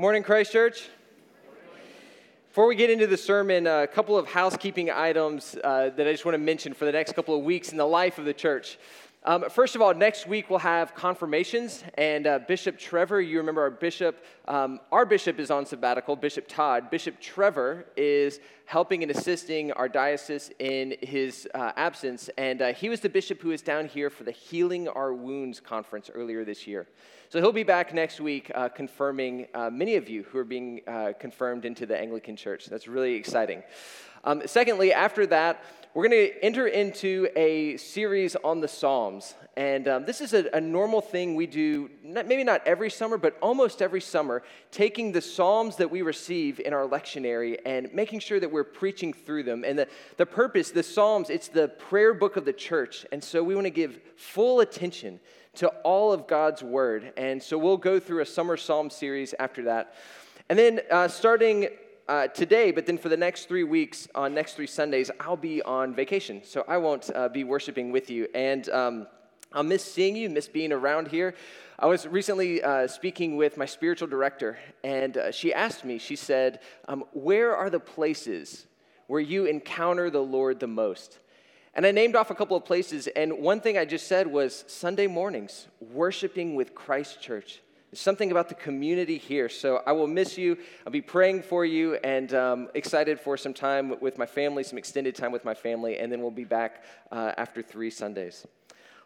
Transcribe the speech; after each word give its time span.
Morning, 0.00 0.22
Christ 0.22 0.50
Church. 0.50 0.88
Before 2.48 2.66
we 2.66 2.74
get 2.74 2.88
into 2.88 3.06
the 3.06 3.18
sermon, 3.18 3.66
a 3.66 3.86
couple 3.86 4.16
of 4.16 4.26
housekeeping 4.26 4.90
items 4.90 5.58
uh, 5.62 5.90
that 5.94 6.08
I 6.08 6.12
just 6.12 6.24
want 6.24 6.32
to 6.32 6.38
mention 6.38 6.72
for 6.72 6.86
the 6.86 6.92
next 6.92 7.14
couple 7.14 7.36
of 7.36 7.44
weeks 7.44 7.70
in 7.70 7.76
the 7.76 7.84
life 7.84 8.16
of 8.16 8.24
the 8.24 8.32
church. 8.32 8.78
Um, 9.22 9.50
first 9.50 9.74
of 9.74 9.82
all, 9.82 9.92
next 9.92 10.26
week 10.26 10.48
we'll 10.48 10.60
have 10.60 10.94
confirmations, 10.94 11.84
and 11.98 12.26
uh, 12.26 12.38
Bishop 12.38 12.78
Trevor, 12.78 13.20
you 13.20 13.36
remember 13.36 13.60
our 13.60 13.70
bishop, 13.70 14.24
um, 14.48 14.80
our 14.90 15.04
bishop 15.04 15.38
is 15.38 15.50
on 15.50 15.66
sabbatical, 15.66 16.16
Bishop 16.16 16.48
Todd. 16.48 16.88
Bishop 16.90 17.20
Trevor 17.20 17.84
is 17.98 18.40
helping 18.64 19.02
and 19.02 19.10
assisting 19.10 19.72
our 19.72 19.90
diocese 19.90 20.50
in 20.58 20.94
his 21.02 21.46
uh, 21.54 21.72
absence, 21.76 22.30
and 22.38 22.62
uh, 22.62 22.72
he 22.72 22.88
was 22.88 23.00
the 23.00 23.10
bishop 23.10 23.42
who 23.42 23.50
was 23.50 23.60
down 23.60 23.86
here 23.86 24.08
for 24.08 24.24
the 24.24 24.32
Healing 24.32 24.88
Our 24.88 25.12
Wounds 25.12 25.60
conference 25.60 26.08
earlier 26.14 26.42
this 26.42 26.66
year. 26.66 26.86
So 27.28 27.40
he'll 27.40 27.52
be 27.52 27.62
back 27.62 27.92
next 27.92 28.22
week 28.22 28.50
uh, 28.54 28.70
confirming 28.70 29.48
uh, 29.52 29.68
many 29.68 29.96
of 29.96 30.08
you 30.08 30.22
who 30.22 30.38
are 30.38 30.44
being 30.44 30.80
uh, 30.86 31.12
confirmed 31.20 31.66
into 31.66 31.84
the 31.84 31.96
Anglican 31.96 32.36
Church. 32.36 32.66
That's 32.66 32.88
really 32.88 33.16
exciting. 33.16 33.64
Um, 34.24 34.42
secondly, 34.46 34.92
after 34.92 35.26
that, 35.26 35.62
we're 35.92 36.08
going 36.08 36.28
to 36.28 36.44
enter 36.44 36.68
into 36.68 37.28
a 37.34 37.76
series 37.76 38.36
on 38.36 38.60
the 38.60 38.68
Psalms. 38.68 39.34
And 39.56 39.88
um, 39.88 40.04
this 40.04 40.20
is 40.20 40.32
a, 40.34 40.48
a, 40.54 40.60
normal 40.60 41.00
thing 41.00 41.34
we 41.34 41.48
do, 41.48 41.90
not, 42.04 42.28
maybe 42.28 42.44
not 42.44 42.64
every 42.64 42.90
summer, 42.90 43.18
but 43.18 43.36
almost 43.42 43.82
every 43.82 44.00
summer, 44.00 44.44
taking 44.70 45.10
the 45.10 45.20
Psalms 45.20 45.74
that 45.76 45.90
we 45.90 46.02
receive 46.02 46.60
in 46.60 46.72
our 46.72 46.86
lectionary 46.86 47.58
and 47.66 47.92
making 47.92 48.20
sure 48.20 48.38
that 48.38 48.52
we're 48.52 48.62
preaching 48.62 49.12
through 49.12 49.42
them. 49.42 49.64
And 49.64 49.80
the, 49.80 49.88
the 50.16 50.26
purpose, 50.26 50.70
the 50.70 50.84
Psalms, 50.84 51.28
it's 51.28 51.48
the 51.48 51.66
prayer 51.66 52.14
book 52.14 52.36
of 52.36 52.44
the 52.44 52.52
church. 52.52 53.04
And 53.10 53.22
so 53.22 53.42
we 53.42 53.56
want 53.56 53.66
to 53.66 53.70
give 53.70 53.98
full 54.16 54.60
attention 54.60 55.18
to 55.56 55.66
all 55.82 56.12
of 56.12 56.28
God's 56.28 56.62
word. 56.62 57.12
And 57.16 57.42
so 57.42 57.58
we'll 57.58 57.76
go 57.76 57.98
through 57.98 58.22
a 58.22 58.26
summer 58.26 58.56
Psalm 58.56 58.90
series 58.90 59.34
after 59.40 59.64
that. 59.64 59.94
And 60.48 60.56
then 60.56 60.82
uh, 60.88 61.08
starting 61.08 61.68
uh, 62.10 62.26
today, 62.26 62.72
but 62.72 62.86
then 62.86 62.98
for 62.98 63.08
the 63.08 63.16
next 63.16 63.46
three 63.46 63.62
weeks, 63.62 64.08
on 64.16 64.34
next 64.34 64.54
three 64.54 64.66
Sundays, 64.66 65.12
I'll 65.20 65.36
be 65.36 65.62
on 65.62 65.94
vacation. 65.94 66.42
So 66.42 66.64
I 66.66 66.76
won't 66.76 67.08
uh, 67.14 67.28
be 67.28 67.44
worshiping 67.44 67.92
with 67.92 68.10
you. 68.10 68.26
And 68.34 68.68
um, 68.70 69.06
I'll 69.52 69.62
miss 69.62 69.84
seeing 69.84 70.16
you, 70.16 70.28
miss 70.28 70.48
being 70.48 70.72
around 70.72 71.06
here. 71.06 71.34
I 71.78 71.86
was 71.86 72.08
recently 72.08 72.64
uh, 72.64 72.88
speaking 72.88 73.36
with 73.36 73.56
my 73.56 73.64
spiritual 73.64 74.08
director, 74.08 74.58
and 74.82 75.16
uh, 75.16 75.30
she 75.30 75.54
asked 75.54 75.84
me, 75.84 75.98
she 75.98 76.16
said, 76.16 76.58
um, 76.88 77.04
Where 77.12 77.56
are 77.56 77.70
the 77.70 77.78
places 77.78 78.66
where 79.06 79.20
you 79.20 79.46
encounter 79.46 80.10
the 80.10 80.20
Lord 80.20 80.58
the 80.58 80.66
most? 80.66 81.20
And 81.74 81.86
I 81.86 81.92
named 81.92 82.16
off 82.16 82.30
a 82.30 82.34
couple 82.34 82.56
of 82.56 82.64
places, 82.64 83.06
and 83.06 83.38
one 83.38 83.60
thing 83.60 83.78
I 83.78 83.84
just 83.84 84.08
said 84.08 84.26
was 84.26 84.64
Sunday 84.66 85.06
mornings, 85.06 85.68
worshiping 85.80 86.56
with 86.56 86.74
Christ 86.74 87.22
Church. 87.22 87.60
There's 87.90 88.00
something 88.00 88.30
about 88.30 88.48
the 88.48 88.54
community 88.54 89.18
here. 89.18 89.48
So 89.48 89.82
I 89.84 89.92
will 89.92 90.06
miss 90.06 90.38
you. 90.38 90.56
I'll 90.86 90.92
be 90.92 91.00
praying 91.00 91.42
for 91.42 91.64
you 91.64 91.96
and 91.96 92.32
um, 92.34 92.68
excited 92.74 93.18
for 93.18 93.36
some 93.36 93.52
time 93.52 93.98
with 94.00 94.16
my 94.16 94.26
family, 94.26 94.62
some 94.62 94.78
extended 94.78 95.16
time 95.16 95.32
with 95.32 95.44
my 95.44 95.54
family, 95.54 95.98
and 95.98 96.10
then 96.10 96.20
we'll 96.20 96.30
be 96.30 96.44
back 96.44 96.84
uh, 97.10 97.32
after 97.36 97.62
three 97.62 97.90
Sundays. 97.90 98.46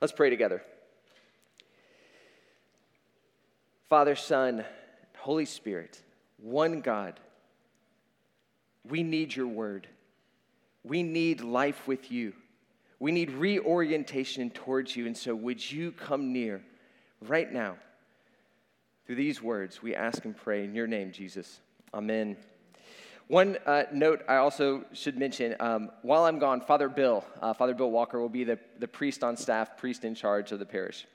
Let's 0.02 0.12
pray 0.12 0.28
together. 0.28 0.62
Father, 3.88 4.16
Son, 4.16 4.64
Holy 5.16 5.46
Spirit, 5.46 6.02
one 6.36 6.80
God, 6.80 7.18
we 8.86 9.02
need 9.02 9.34
your 9.34 9.46
word. 9.46 9.86
We 10.82 11.02
need 11.02 11.40
life 11.40 11.88
with 11.88 12.10
you. 12.10 12.34
We 12.98 13.12
need 13.12 13.30
reorientation 13.30 14.50
towards 14.50 14.94
you. 14.94 15.06
And 15.06 15.16
so, 15.16 15.34
would 15.34 15.70
you 15.72 15.92
come 15.92 16.34
near 16.34 16.62
right 17.22 17.50
now? 17.50 17.76
Through 19.06 19.16
these 19.16 19.42
words, 19.42 19.82
we 19.82 19.94
ask 19.94 20.24
and 20.24 20.34
pray 20.34 20.64
in 20.64 20.74
your 20.74 20.86
name, 20.86 21.12
Jesus. 21.12 21.60
Amen. 21.92 22.38
One 23.28 23.58
uh, 23.66 23.82
note 23.92 24.22
I 24.26 24.36
also 24.36 24.86
should 24.94 25.18
mention 25.18 25.56
um, 25.60 25.90
while 26.00 26.24
I'm 26.24 26.38
gone, 26.38 26.62
Father 26.62 26.88
Bill, 26.88 27.22
uh, 27.42 27.52
Father 27.52 27.74
Bill 27.74 27.90
Walker, 27.90 28.18
will 28.18 28.30
be 28.30 28.44
the, 28.44 28.58
the 28.78 28.88
priest 28.88 29.22
on 29.22 29.36
staff, 29.36 29.76
priest 29.76 30.06
in 30.06 30.14
charge 30.14 30.52
of 30.52 30.58
the 30.58 30.64
parish. 30.64 31.06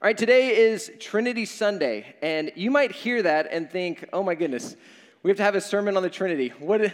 All 0.00 0.06
right, 0.06 0.16
today 0.16 0.56
is 0.56 0.90
Trinity 0.98 1.44
Sunday, 1.44 2.16
and 2.22 2.50
you 2.56 2.70
might 2.70 2.90
hear 2.90 3.22
that 3.22 3.48
and 3.50 3.70
think, 3.70 4.08
oh 4.14 4.22
my 4.22 4.34
goodness, 4.34 4.74
we 5.22 5.30
have 5.30 5.36
to 5.36 5.42
have 5.42 5.56
a 5.56 5.60
sermon 5.60 5.98
on 5.98 6.02
the 6.02 6.08
Trinity. 6.08 6.54
What, 6.58 6.90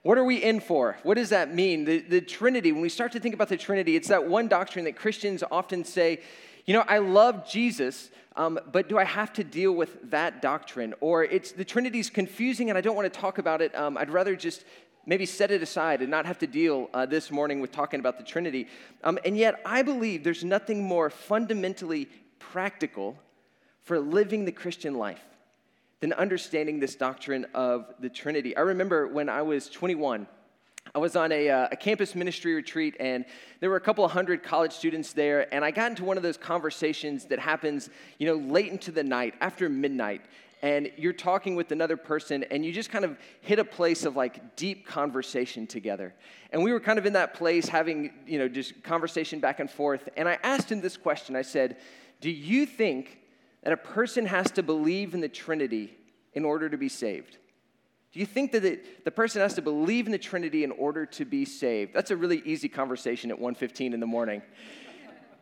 what 0.00 0.16
are 0.16 0.24
we 0.24 0.36
in 0.36 0.60
for? 0.60 0.96
What 1.02 1.18
does 1.18 1.28
that 1.28 1.54
mean? 1.54 1.84
The, 1.84 1.98
the 2.00 2.22
Trinity, 2.22 2.72
when 2.72 2.80
we 2.80 2.88
start 2.88 3.12
to 3.12 3.20
think 3.20 3.34
about 3.34 3.50
the 3.50 3.58
Trinity, 3.58 3.94
it's 3.94 4.08
that 4.08 4.26
one 4.26 4.48
doctrine 4.48 4.86
that 4.86 4.96
Christians 4.96 5.44
often 5.50 5.84
say, 5.84 6.22
you 6.64 6.72
know, 6.72 6.84
I 6.86 6.98
love 6.98 7.46
Jesus, 7.46 8.10
um, 8.36 8.58
but 8.70 8.88
do 8.88 8.98
I 8.98 9.04
have 9.04 9.32
to 9.34 9.44
deal 9.44 9.72
with 9.72 10.10
that 10.10 10.40
doctrine? 10.40 10.94
Or 11.00 11.24
it's 11.24 11.52
the 11.52 11.64
Trinity's 11.64 12.10
confusing 12.10 12.68
and 12.68 12.78
I 12.78 12.80
don't 12.80 12.96
want 12.96 13.12
to 13.12 13.20
talk 13.20 13.38
about 13.38 13.60
it. 13.60 13.74
Um, 13.74 13.98
I'd 13.98 14.10
rather 14.10 14.36
just 14.36 14.64
maybe 15.06 15.26
set 15.26 15.50
it 15.50 15.62
aside 15.62 16.02
and 16.02 16.10
not 16.10 16.26
have 16.26 16.38
to 16.38 16.46
deal 16.46 16.88
uh, 16.94 17.06
this 17.06 17.30
morning 17.30 17.60
with 17.60 17.72
talking 17.72 18.00
about 18.00 18.18
the 18.18 18.24
Trinity. 18.24 18.68
Um, 19.02 19.18
and 19.24 19.36
yet, 19.36 19.60
I 19.64 19.82
believe 19.82 20.22
there's 20.22 20.44
nothing 20.44 20.82
more 20.82 21.10
fundamentally 21.10 22.08
practical 22.38 23.18
for 23.82 23.98
living 23.98 24.44
the 24.44 24.52
Christian 24.52 24.94
life 24.94 25.22
than 26.00 26.12
understanding 26.12 26.80
this 26.80 26.94
doctrine 26.94 27.46
of 27.54 27.92
the 27.98 28.08
Trinity. 28.08 28.56
I 28.56 28.60
remember 28.60 29.08
when 29.08 29.28
I 29.28 29.42
was 29.42 29.68
21. 29.68 30.26
I 30.94 30.98
was 30.98 31.14
on 31.14 31.30
a, 31.30 31.48
uh, 31.48 31.68
a, 31.70 31.76
campus 31.76 32.14
ministry 32.16 32.54
retreat, 32.54 32.96
and 32.98 33.24
there 33.60 33.70
were 33.70 33.76
a 33.76 33.80
couple 33.80 34.04
of 34.04 34.10
hundred 34.10 34.42
college 34.42 34.72
students 34.72 35.12
there. 35.12 35.52
And 35.54 35.64
I 35.64 35.70
got 35.70 35.90
into 35.90 36.04
one 36.04 36.16
of 36.16 36.22
those 36.22 36.36
conversations 36.36 37.26
that 37.26 37.38
happens, 37.38 37.90
you 38.18 38.26
know, 38.26 38.34
late 38.34 38.72
into 38.72 38.90
the 38.90 39.04
night, 39.04 39.34
after 39.40 39.68
midnight. 39.68 40.22
And 40.62 40.90
you're 40.96 41.12
talking 41.12 41.54
with 41.54 41.70
another 41.70 41.96
person, 41.96 42.44
and 42.50 42.64
you 42.64 42.72
just 42.72 42.90
kind 42.90 43.04
of 43.04 43.16
hit 43.40 43.58
a 43.58 43.64
place 43.64 44.04
of 44.04 44.16
like 44.16 44.56
deep 44.56 44.84
conversation 44.84 45.66
together. 45.66 46.12
And 46.52 46.64
we 46.64 46.72
were 46.72 46.80
kind 46.80 46.98
of 46.98 47.06
in 47.06 47.12
that 47.12 47.34
place, 47.34 47.68
having, 47.68 48.12
you 48.26 48.38
know, 48.38 48.48
just 48.48 48.82
conversation 48.82 49.38
back 49.38 49.60
and 49.60 49.70
forth. 49.70 50.08
And 50.16 50.28
I 50.28 50.38
asked 50.42 50.72
him 50.72 50.80
this 50.80 50.96
question 50.96 51.36
I 51.36 51.42
said, 51.42 51.76
Do 52.20 52.30
you 52.30 52.66
think 52.66 53.20
that 53.62 53.72
a 53.72 53.76
person 53.76 54.26
has 54.26 54.50
to 54.52 54.62
believe 54.62 55.14
in 55.14 55.20
the 55.20 55.28
Trinity 55.28 55.96
in 56.34 56.44
order 56.44 56.68
to 56.68 56.76
be 56.76 56.88
saved? 56.88 57.38
Do 58.12 58.18
you 58.18 58.26
think 58.26 58.50
that 58.52 59.04
the 59.04 59.10
person 59.10 59.40
has 59.40 59.54
to 59.54 59.62
believe 59.62 60.06
in 60.06 60.12
the 60.12 60.18
Trinity 60.18 60.64
in 60.64 60.72
order 60.72 61.06
to 61.06 61.24
be 61.24 61.44
saved? 61.44 61.94
That's 61.94 62.10
a 62.10 62.16
really 62.16 62.42
easy 62.44 62.68
conversation 62.68 63.30
at 63.30 63.38
1:15 63.38 63.94
in 63.94 64.00
the 64.00 64.06
morning. 64.06 64.42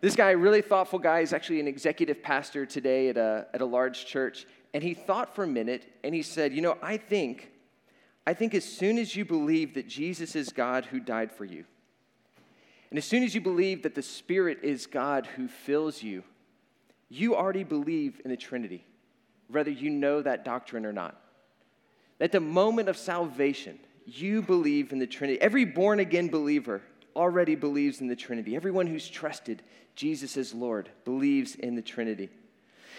This 0.01 0.15
guy, 0.15 0.31
really 0.31 0.63
thoughtful 0.63 0.99
guy, 0.99 1.21
is 1.21 1.33
actually 1.33 1.61
an 1.61 1.67
executive 1.67 2.23
pastor 2.23 2.65
today 2.65 3.09
at 3.09 3.17
a, 3.17 3.47
at 3.53 3.61
a 3.61 3.65
large 3.65 4.07
church. 4.07 4.47
And 4.73 4.83
he 4.83 4.95
thought 4.95 5.35
for 5.35 5.45
a 5.45 5.47
minute 5.47 5.93
and 6.05 6.15
he 6.15 6.23
said, 6.23 6.53
You 6.53 6.61
know, 6.61 6.79
I 6.83 6.99
think, 6.99 7.51
I 8.27 8.35
think 8.35 8.55
as 8.55 8.65
soon 8.65 8.99
as 8.99 9.17
you 9.17 9.25
believe 9.25 9.75
that 9.75 9.89
Jesus 9.89 10.37
is 10.37 10.51
God 10.51 10.85
who 10.85 11.01
died 11.01 11.33
for 11.33 11.45
you, 11.45 11.65
and 12.91 12.99
as 12.99 13.05
soon 13.05 13.23
as 13.23 13.35
you 13.35 13.41
believe 13.41 13.83
that 13.83 13.95
the 13.95 14.03
Spirit 14.03 14.61
is 14.63 14.87
God 14.87 15.27
who 15.27 15.49
fills 15.49 16.03
you, 16.03 16.23
you 17.09 17.35
already 17.35 17.65
believe 17.65 18.21
in 18.25 18.31
the 18.31 18.37
Trinity, 18.37 18.85
whether 19.49 19.71
you 19.71 19.91
know 19.91 20.23
that 20.23 20.45
doctrine 20.45 20.87
or 20.87 20.93
not. 20.93 21.21
At 22.21 22.33
the 22.33 22.41
moment 22.41 22.89
of 22.89 22.97
salvation, 22.97 23.79
you 24.05 24.43
believe 24.43 24.93
in 24.93 24.99
the 24.99 25.07
Trinity. 25.07 25.41
Every 25.41 25.65
born 25.65 26.01
again 26.01 26.29
believer 26.29 26.83
already 27.15 27.55
believes 27.55 28.01
in 28.01 28.09
the 28.09 28.17
Trinity. 28.17 28.57
Everyone 28.57 28.87
who's 28.87 29.09
trusted 29.09 29.63
Jesus 29.95 30.37
as 30.37 30.55
Lord 30.55 30.89
believes 31.05 31.55
in 31.55 31.75
the 31.75 31.83
Trinity. 31.83 32.29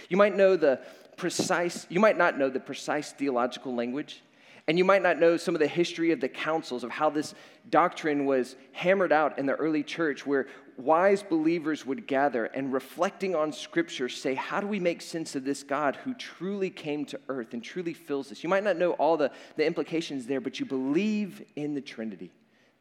You 0.09 0.17
might 0.17 0.35
know 0.35 0.55
the 0.55 0.81
precise, 1.17 1.85
you 1.89 1.99
might 1.99 2.17
not 2.17 2.37
know 2.37 2.49
the 2.49 2.59
precise 2.59 3.11
theological 3.11 3.75
language, 3.75 4.21
and 4.67 4.77
you 4.77 4.85
might 4.85 5.01
not 5.01 5.19
know 5.19 5.35
some 5.35 5.55
of 5.55 5.59
the 5.59 5.67
history 5.67 6.11
of 6.11 6.21
the 6.21 6.29
councils 6.29 6.83
of 6.83 6.91
how 6.91 7.09
this 7.09 7.33
doctrine 7.69 8.25
was 8.25 8.55
hammered 8.71 9.11
out 9.11 9.37
in 9.37 9.45
the 9.45 9.55
early 9.55 9.83
church, 9.83 10.25
where 10.25 10.47
wise 10.79 11.21
believers 11.21 11.85
would 11.85 12.07
gather 12.07 12.45
and 12.45 12.73
reflecting 12.73 13.35
on 13.35 13.51
Scripture 13.51 14.09
say, 14.09 14.33
How 14.33 14.59
do 14.59 14.67
we 14.67 14.79
make 14.79 15.01
sense 15.01 15.35
of 15.35 15.43
this 15.43 15.63
God 15.63 15.95
who 15.97 16.13
truly 16.13 16.69
came 16.69 17.05
to 17.05 17.19
earth 17.29 17.53
and 17.53 17.63
truly 17.63 17.93
fills 17.93 18.31
us? 18.31 18.43
You 18.43 18.49
might 18.49 18.63
not 18.63 18.77
know 18.77 18.91
all 18.93 19.17
the, 19.17 19.31
the 19.55 19.65
implications 19.65 20.25
there, 20.25 20.41
but 20.41 20.59
you 20.59 20.65
believe 20.65 21.43
in 21.55 21.73
the 21.73 21.81
Trinity 21.81 22.31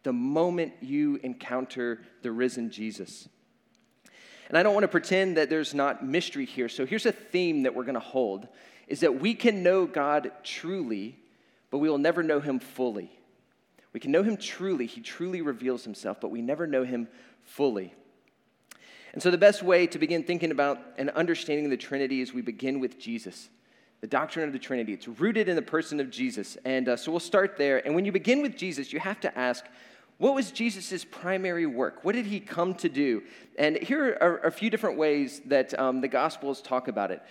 the 0.04 0.12
moment 0.12 0.72
you 0.80 1.18
encounter 1.22 2.00
the 2.22 2.30
risen 2.30 2.70
Jesus. 2.70 3.28
And 4.48 4.56
I 4.56 4.62
don't 4.62 4.72
want 4.72 4.84
to 4.84 4.88
pretend 4.88 5.36
that 5.36 5.50
there's 5.50 5.74
not 5.74 6.06
mystery 6.06 6.46
here. 6.46 6.68
So 6.68 6.86
here's 6.86 7.04
a 7.04 7.12
theme 7.12 7.64
that 7.64 7.74
we're 7.74 7.84
going 7.84 7.94
to 7.94 8.00
hold 8.00 8.48
is 8.86 9.00
that 9.00 9.20
we 9.20 9.34
can 9.34 9.62
know 9.62 9.86
God 9.86 10.30
truly 10.42 11.18
but 11.70 11.78
we 11.78 11.88
will 11.88 11.98
never 11.98 12.22
know 12.22 12.40
him 12.40 12.58
fully. 12.58 13.10
We 13.92 14.00
can 14.00 14.12
know 14.12 14.22
him 14.22 14.36
truly, 14.36 14.86
he 14.86 15.00
truly 15.00 15.40
reveals 15.40 15.84
himself, 15.84 16.20
but 16.20 16.30
we 16.30 16.42
never 16.42 16.66
know 16.66 16.84
him 16.84 17.08
fully. 17.48 17.94
And 19.12 19.22
so, 19.22 19.30
the 19.30 19.38
best 19.38 19.62
way 19.62 19.86
to 19.88 19.98
begin 19.98 20.22
thinking 20.22 20.50
about 20.50 20.78
and 20.98 21.10
understanding 21.10 21.68
the 21.70 21.76
Trinity 21.76 22.20
is 22.20 22.32
we 22.32 22.42
begin 22.42 22.78
with 22.78 22.98
Jesus, 22.98 23.48
the 24.00 24.06
doctrine 24.06 24.46
of 24.46 24.52
the 24.52 24.58
Trinity. 24.58 24.92
It's 24.92 25.08
rooted 25.08 25.48
in 25.48 25.56
the 25.56 25.62
person 25.62 25.98
of 25.98 26.10
Jesus. 26.10 26.56
And 26.64 26.88
uh, 26.88 26.96
so, 26.96 27.10
we'll 27.10 27.20
start 27.20 27.56
there. 27.56 27.84
And 27.84 27.94
when 27.94 28.04
you 28.04 28.12
begin 28.12 28.42
with 28.42 28.56
Jesus, 28.56 28.92
you 28.92 29.00
have 29.00 29.18
to 29.20 29.36
ask, 29.36 29.64
what 30.18 30.34
was 30.34 30.50
Jesus' 30.50 31.04
primary 31.04 31.64
work? 31.64 32.04
What 32.04 32.14
did 32.14 32.26
he 32.26 32.38
come 32.38 32.74
to 32.74 32.88
do? 32.88 33.22
And 33.56 33.76
here 33.76 34.18
are 34.20 34.38
a 34.38 34.52
few 34.52 34.68
different 34.68 34.98
ways 34.98 35.40
that 35.46 35.78
um, 35.78 36.00
the 36.00 36.08
Gospels 36.08 36.60
talk 36.60 36.88
about 36.88 37.10
it. 37.10 37.22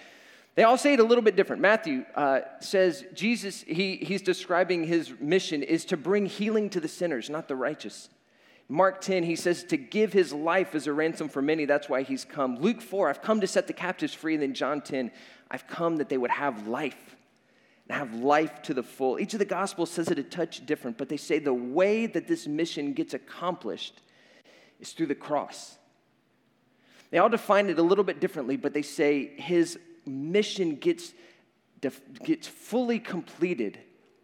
They 0.56 0.64
all 0.64 0.78
say 0.78 0.94
it 0.94 1.00
a 1.00 1.04
little 1.04 1.24
bit 1.24 1.36
different. 1.36 1.62
Matthew 1.62 2.06
uh, 2.16 2.40
says 2.60 3.06
Jesus, 3.14 3.62
he, 3.62 3.98
he's 3.98 4.24
describing 4.24 4.86
his 4.86 5.14
mission 5.20 5.62
is 5.62 5.86
to 5.86 5.98
bring 5.98 6.26
healing 6.26 6.70
to 6.72 6.80
the 6.80 6.88
sinners, 6.88 7.30
not 7.30 7.48
the 7.48 7.56
righteous. 7.56 8.10
Mark 8.70 9.00
10, 9.00 9.24
he 9.24 9.36
says 9.36 9.64
to 9.66 9.78
give 9.78 10.12
his 10.12 10.34
life 10.34 10.76
as 10.76 10.88
a 10.88 10.94
ransom 10.94 11.30
for 11.30 11.42
many. 11.42 11.66
That's 11.66 11.88
why 11.88 12.04
he's 12.04 12.26
come. 12.26 12.58
Luke 12.58 12.82
4, 12.82 13.10
I've 13.10 13.22
come 13.22 13.40
to 13.42 13.48
set 13.48 13.68
the 13.68 13.74
captives 13.74 14.14
free. 14.14 14.34
And 14.34 14.44
then 14.44 14.54
John 14.54 14.82
10, 14.82 15.12
I've 15.50 15.68
come 15.68 15.98
that 15.98 16.10
they 16.10 16.18
would 16.18 16.32
have 16.32 16.68
life 16.68 17.16
and 17.88 17.98
have 17.98 18.14
life 18.16 18.62
to 18.64 18.74
the 18.74 18.84
full. 18.84 19.20
Each 19.20 19.34
of 19.34 19.40
the 19.40 19.46
Gospels 19.46 19.90
says 19.90 20.10
it 20.10 20.20
a 20.20 20.24
touch 20.24 20.66
different, 20.66 20.98
but 20.98 21.08
they 21.08 21.18
say 21.18 21.40
the 21.40 21.54
way 21.54 22.08
that 22.08 22.28
this 22.28 22.46
mission 22.46 22.92
gets 22.92 23.14
accomplished 23.14 24.02
is 24.82 24.92
through 24.92 25.06
the 25.06 25.16
cross. 25.16 25.78
They 27.10 27.20
all 27.20 27.30
define 27.30 27.70
it 27.70 27.80
a 27.80 27.84
little 27.84 28.04
bit 28.04 28.20
differently, 28.20 28.58
but 28.58 28.74
they 28.74 28.82
say 28.82 29.32
his 29.38 29.80
mission 30.06 30.76
gets, 30.76 31.14
gets 32.24 32.48
fully 32.48 33.00
completed 33.00 33.80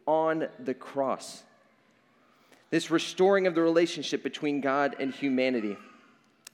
on 0.06 0.50
the 0.60 0.74
cross. 0.74 1.44
This 2.74 2.90
restoring 2.90 3.46
of 3.46 3.54
the 3.54 3.62
relationship 3.62 4.24
between 4.24 4.60
God 4.60 4.96
and 4.98 5.14
humanity. 5.14 5.78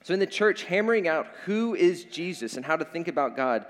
So, 0.02 0.12
in 0.12 0.20
the 0.20 0.26
church, 0.26 0.64
hammering 0.64 1.08
out 1.08 1.26
who 1.46 1.74
is 1.74 2.04
Jesus 2.04 2.58
and 2.58 2.66
how 2.66 2.76
to 2.76 2.84
think 2.84 3.08
about 3.08 3.36
God. 3.36 3.64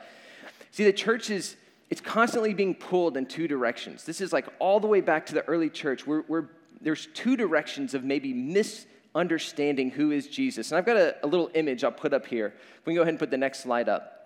See, 0.72 0.82
the 0.82 0.92
church 0.92 1.30
is 1.30 1.54
it's 1.90 2.00
constantly 2.00 2.52
being 2.52 2.74
pulled 2.74 3.16
in 3.16 3.26
two 3.26 3.46
directions. 3.46 4.02
This 4.02 4.20
is 4.20 4.32
like 4.32 4.48
all 4.58 4.80
the 4.80 4.88
way 4.88 5.00
back 5.00 5.26
to 5.26 5.34
the 5.34 5.44
early 5.44 5.70
church, 5.70 6.08
where, 6.08 6.22
where 6.22 6.50
there's 6.80 7.06
two 7.14 7.36
directions 7.36 7.94
of 7.94 8.02
maybe 8.02 8.32
misunderstanding 8.32 9.92
who 9.92 10.10
is 10.10 10.26
Jesus. 10.26 10.72
And 10.72 10.78
I've 10.78 10.86
got 10.86 10.96
a, 10.96 11.24
a 11.24 11.28
little 11.28 11.52
image 11.54 11.84
I'll 11.84 11.92
put 11.92 12.12
up 12.12 12.26
here. 12.26 12.52
We 12.84 12.90
can 12.90 12.96
go 12.96 13.02
ahead 13.02 13.12
and 13.12 13.18
put 13.20 13.30
the 13.30 13.38
next 13.38 13.60
slide 13.60 13.88
up 13.88 14.16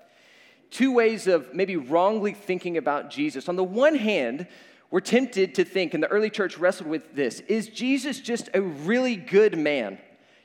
two 0.70 0.92
ways 0.92 1.28
of 1.28 1.54
maybe 1.54 1.76
wrongly 1.76 2.32
thinking 2.32 2.76
about 2.76 3.08
Jesus. 3.08 3.48
On 3.48 3.54
the 3.54 3.62
one 3.62 3.94
hand, 3.94 4.48
we're 4.94 5.00
tempted 5.00 5.56
to 5.56 5.64
think, 5.64 5.92
and 5.92 6.00
the 6.00 6.06
early 6.06 6.30
church 6.30 6.56
wrestled 6.56 6.88
with 6.88 7.16
this 7.16 7.40
is 7.48 7.66
Jesus 7.66 8.20
just 8.20 8.48
a 8.54 8.62
really 8.62 9.16
good 9.16 9.58
man? 9.58 9.98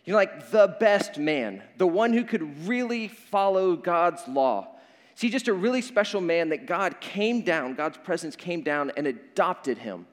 You 0.05 0.13
know, 0.13 0.17
like 0.17 0.49
the 0.49 0.75
best 0.79 1.19
man, 1.19 1.61
the 1.77 1.85
one 1.85 2.13
who 2.13 2.23
could 2.23 2.67
really 2.67 3.09
follow 3.09 3.75
God's 3.75 4.27
law. 4.27 4.69
See, 5.13 5.29
just 5.29 5.49
a 5.49 5.53
really 5.53 5.83
special 5.83 6.19
man 6.19 6.49
that 6.49 6.65
God 6.65 6.99
came 6.99 7.43
down, 7.43 7.75
God's 7.75 7.99
presence 7.99 8.35
came 8.35 8.61
down 8.61 8.91
and 8.97 9.05
adopted 9.05 9.77
him. 9.77 10.07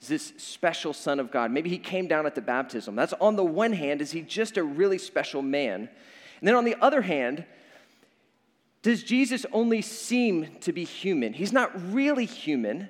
Is 0.00 0.08
this 0.08 0.32
special 0.38 0.94
son 0.94 1.20
of 1.20 1.30
God? 1.30 1.50
Maybe 1.50 1.68
he 1.68 1.76
came 1.76 2.06
down 2.06 2.24
at 2.24 2.34
the 2.34 2.40
baptism. 2.40 2.96
That's 2.96 3.12
on 3.20 3.36
the 3.36 3.44
one 3.44 3.74
hand, 3.74 4.00
is 4.00 4.12
he 4.12 4.22
just 4.22 4.56
a 4.56 4.64
really 4.64 4.96
special 4.96 5.42
man? 5.42 5.90
And 6.40 6.48
then 6.48 6.54
on 6.54 6.64
the 6.64 6.76
other 6.80 7.02
hand, 7.02 7.44
does 8.80 9.02
Jesus 9.02 9.44
only 9.52 9.82
seem 9.82 10.56
to 10.60 10.72
be 10.72 10.84
human? 10.84 11.34
He's 11.34 11.52
not 11.52 11.92
really 11.92 12.24
human 12.24 12.88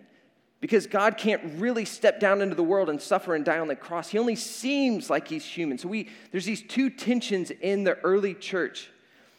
because 0.63 0.87
God 0.87 1.19
can't 1.19 1.43
really 1.61 1.85
step 1.85 2.21
down 2.21 2.41
into 2.41 2.55
the 2.55 2.63
world 2.63 2.89
and 2.89 3.03
suffer 3.03 3.35
and 3.35 3.45
die 3.45 3.59
on 3.59 3.67
the 3.67 3.75
cross. 3.75 4.09
He 4.09 4.19
only 4.19 4.37
seems 4.37 5.11
like 5.11 5.27
he's 5.27 5.45
human. 5.45 5.77
So 5.77 5.89
we, 5.89 6.09
there's 6.31 6.45
these 6.45 6.63
two 6.63 6.89
tensions 6.89 7.51
in 7.51 7.83
the 7.83 7.99
early 7.99 8.33
church 8.33 8.89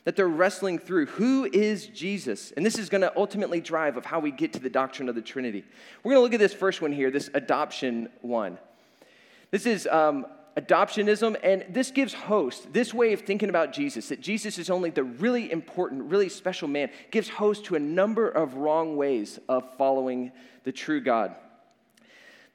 that 0.03 0.17
they're 0.17 0.27
wrestling 0.27 0.79
through. 0.79 1.05
Who 1.05 1.45
is 1.45 1.87
Jesus? 1.87 2.51
And 2.51 2.65
this 2.65 2.77
is 2.77 2.89
going 2.89 3.01
to 3.01 3.13
ultimately 3.17 3.61
drive 3.61 3.95
of 3.95 4.03
how 4.03 4.19
we 4.19 4.31
get 4.31 4.51
to 4.51 4.59
the 4.59 4.69
doctrine 4.69 5.07
of 5.07 5.15
the 5.15 5.21
Trinity. 5.21 5.63
We're 6.03 6.11
going 6.11 6.19
to 6.19 6.23
look 6.23 6.33
at 6.33 6.41
this 6.41 6.53
first 6.53 6.81
one 6.81 6.91
here, 6.91 7.09
this 7.09 7.29
adoption 7.33 8.09
one. 8.21 8.57
This 9.49 9.65
is 9.65 9.87
um, 9.87 10.25
adoptionism, 10.57 11.35
and 11.43 11.65
this 11.69 11.91
gives 11.91 12.13
host, 12.13 12.71
this 12.73 12.93
way 12.93 13.13
of 13.13 13.21
thinking 13.21 13.49
about 13.49 13.73
Jesus, 13.73 14.09
that 14.09 14.21
Jesus 14.21 14.57
is 14.57 14.69
only 14.69 14.89
the 14.89 15.03
really 15.03 15.51
important, 15.51 16.03
really 16.03 16.29
special 16.29 16.67
man, 16.67 16.89
gives 17.11 17.29
host 17.29 17.65
to 17.65 17.75
a 17.75 17.79
number 17.79 18.29
of 18.29 18.55
wrong 18.55 18.95
ways 18.95 19.39
of 19.49 19.63
following 19.77 20.31
the 20.63 20.71
true 20.71 21.01
God. 21.01 21.35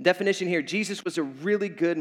Definition 0.01 0.47
here 0.47 0.63
Jesus 0.63 1.05
was 1.05 1.19
a 1.19 1.23
really 1.23 1.69
good 1.69 1.99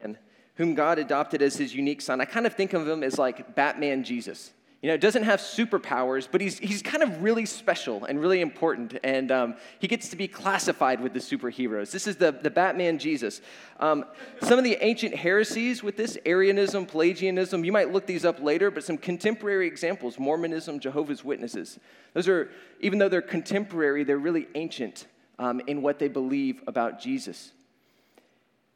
man 0.00 0.18
whom 0.56 0.74
God 0.74 0.98
adopted 0.98 1.42
as 1.42 1.56
his 1.56 1.74
unique 1.74 2.00
son. 2.00 2.20
I 2.20 2.24
kind 2.24 2.46
of 2.46 2.54
think 2.54 2.72
of 2.72 2.86
him 2.86 3.02
as 3.02 3.18
like 3.18 3.56
Batman 3.56 4.04
Jesus. 4.04 4.52
You 4.82 4.88
know, 4.88 4.96
doesn't 4.96 5.22
have 5.22 5.38
superpowers, 5.38 6.26
but 6.28 6.40
he's, 6.40 6.58
he's 6.58 6.82
kind 6.82 7.04
of 7.04 7.22
really 7.22 7.46
special 7.46 8.04
and 8.04 8.20
really 8.20 8.40
important, 8.40 8.98
and 9.04 9.30
um, 9.30 9.54
he 9.78 9.86
gets 9.86 10.08
to 10.08 10.16
be 10.16 10.26
classified 10.26 11.00
with 11.00 11.12
the 11.12 11.20
superheroes. 11.20 11.92
This 11.92 12.08
is 12.08 12.16
the, 12.16 12.32
the 12.32 12.50
Batman 12.50 12.98
Jesus. 12.98 13.42
Um, 13.78 14.04
some 14.42 14.58
of 14.58 14.64
the 14.64 14.76
ancient 14.80 15.14
heresies 15.14 15.84
with 15.84 15.96
this, 15.96 16.18
Arianism, 16.26 16.86
Pelagianism, 16.86 17.64
you 17.64 17.70
might 17.70 17.92
look 17.92 18.06
these 18.06 18.24
up 18.24 18.42
later, 18.42 18.72
but 18.72 18.82
some 18.82 18.98
contemporary 18.98 19.68
examples 19.68 20.18
Mormonism, 20.18 20.80
Jehovah's 20.80 21.24
Witnesses. 21.24 21.78
Those 22.14 22.26
are, 22.26 22.50
even 22.80 22.98
though 22.98 23.08
they're 23.08 23.22
contemporary, 23.22 24.02
they're 24.02 24.18
really 24.18 24.48
ancient 24.56 25.06
um, 25.38 25.60
in 25.68 25.82
what 25.82 26.00
they 26.00 26.08
believe 26.08 26.60
about 26.66 27.00
Jesus. 27.00 27.52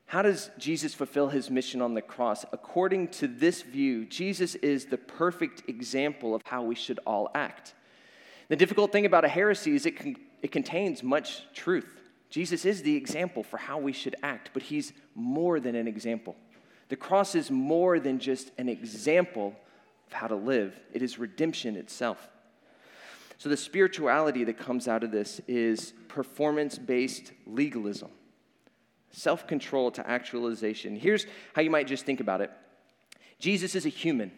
How 0.07 0.23
does 0.23 0.51
Jesus 0.57 0.95
fulfill 0.95 1.29
his 1.29 1.51
mission 1.51 1.83
on 1.83 1.95
the 1.95 2.03
cross? 2.03 2.45
According 2.53 3.09
to 3.09 3.27
this 3.27 3.63
view, 3.63 4.05
Jesus 4.05 4.55
is 4.57 4.87
the 4.87 4.99
perfect 4.99 5.69
example 5.69 6.35
of 6.35 6.43
how 6.45 6.63
we 6.63 6.77
should 6.77 7.01
all 7.05 7.29
act. 7.35 7.75
The 8.49 8.55
difficult 8.55 8.93
thing 8.93 9.05
about 9.05 9.25
a 9.25 9.29
heresy 9.29 9.75
is 9.75 9.85
it, 9.85 9.99
con- 9.99 10.17
it 10.43 10.53
contains 10.53 11.03
much 11.03 11.43
truth. 11.53 12.01
Jesus 12.31 12.65
is 12.65 12.83
the 12.83 12.95
example 12.95 13.43
for 13.43 13.57
how 13.57 13.79
we 13.79 13.93
should 13.93 14.15
act, 14.23 14.51
but 14.55 14.63
he's 14.63 14.93
more 15.17 15.59
than 15.59 15.75
an 15.75 15.89
example. 15.89 16.37
The 16.89 16.97
cross 16.97 17.35
is 17.35 17.51
more 17.51 17.99
than 17.99 18.21
just 18.21 18.53
an 18.59 18.69
example 18.69 19.57
of 20.07 20.13
how 20.13 20.29
to 20.29 20.37
live, 20.37 20.79
it 20.93 21.03
is 21.03 21.19
redemption 21.19 21.75
itself. 21.75 22.29
So, 23.39 23.49
the 23.49 23.57
spirituality 23.57 24.45
that 24.45 24.57
comes 24.57 24.87
out 24.87 25.03
of 25.03 25.11
this 25.11 25.41
is 25.49 25.93
performance 26.09 26.79
based 26.79 27.33
legalism 27.45 28.11
self 29.17 29.47
control 29.47 29.91
to 29.91 30.09
actualization. 30.09 30.95
Here's 30.95 31.27
how 31.55 31.63
you 31.63 31.71
might 31.71 31.87
just 31.87 32.05
think 32.05 32.21
about 32.21 32.41
it 32.41 32.51
Jesus 33.39 33.75
is 33.75 33.87
a 33.87 33.91
human, 33.91 34.31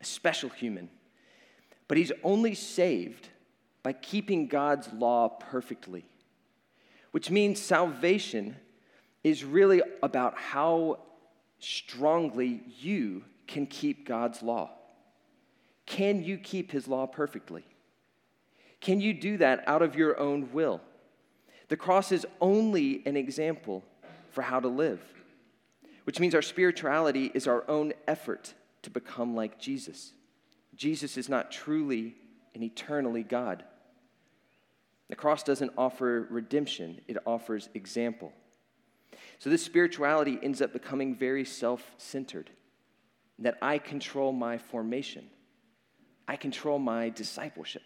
a 0.00 0.04
special 0.04 0.48
human, 0.48 0.88
but 1.88 1.98
he's 1.98 2.12
only 2.22 2.54
saved 2.54 3.28
by 3.82 3.92
keeping 3.92 4.46
God's 4.46 4.90
law 4.92 5.28
perfectly, 5.28 6.04
which 7.10 7.30
means 7.30 7.60
salvation 7.60 8.56
is 9.24 9.44
really 9.44 9.82
about 10.02 10.38
how 10.38 11.00
strongly 11.58 12.62
you 12.80 13.24
can 13.48 13.66
keep 13.66 14.06
God's 14.06 14.40
law. 14.40 14.70
Can 15.84 16.22
you 16.22 16.38
keep 16.38 16.70
his 16.70 16.86
law 16.86 17.06
perfectly? 17.06 17.64
Can 18.80 19.00
you 19.00 19.14
do 19.14 19.36
that 19.38 19.64
out 19.66 19.82
of 19.82 19.96
your 19.96 20.18
own 20.18 20.52
will? 20.52 20.80
The 21.68 21.76
cross 21.76 22.12
is 22.12 22.24
only 22.40 23.02
an 23.04 23.16
example 23.16 23.84
for 24.32 24.42
how 24.42 24.60
to 24.60 24.68
live, 24.68 25.00
which 26.04 26.18
means 26.18 26.34
our 26.34 26.42
spirituality 26.42 27.30
is 27.34 27.46
our 27.46 27.68
own 27.68 27.92
effort 28.08 28.54
to 28.82 28.90
become 28.90 29.36
like 29.36 29.58
Jesus. 29.58 30.12
Jesus 30.74 31.16
is 31.16 31.28
not 31.28 31.52
truly 31.52 32.16
and 32.54 32.64
eternally 32.64 33.22
God. 33.22 33.62
The 35.08 35.16
cross 35.16 35.42
doesn't 35.42 35.72
offer 35.76 36.26
redemption, 36.30 37.00
it 37.06 37.18
offers 37.26 37.68
example. 37.74 38.32
So, 39.38 39.50
this 39.50 39.62
spirituality 39.62 40.38
ends 40.42 40.62
up 40.62 40.72
becoming 40.72 41.14
very 41.14 41.44
self 41.44 41.82
centered, 41.98 42.48
that 43.38 43.58
I 43.60 43.78
control 43.78 44.32
my 44.32 44.56
formation, 44.56 45.26
I 46.26 46.36
control 46.36 46.78
my 46.78 47.10
discipleship, 47.10 47.82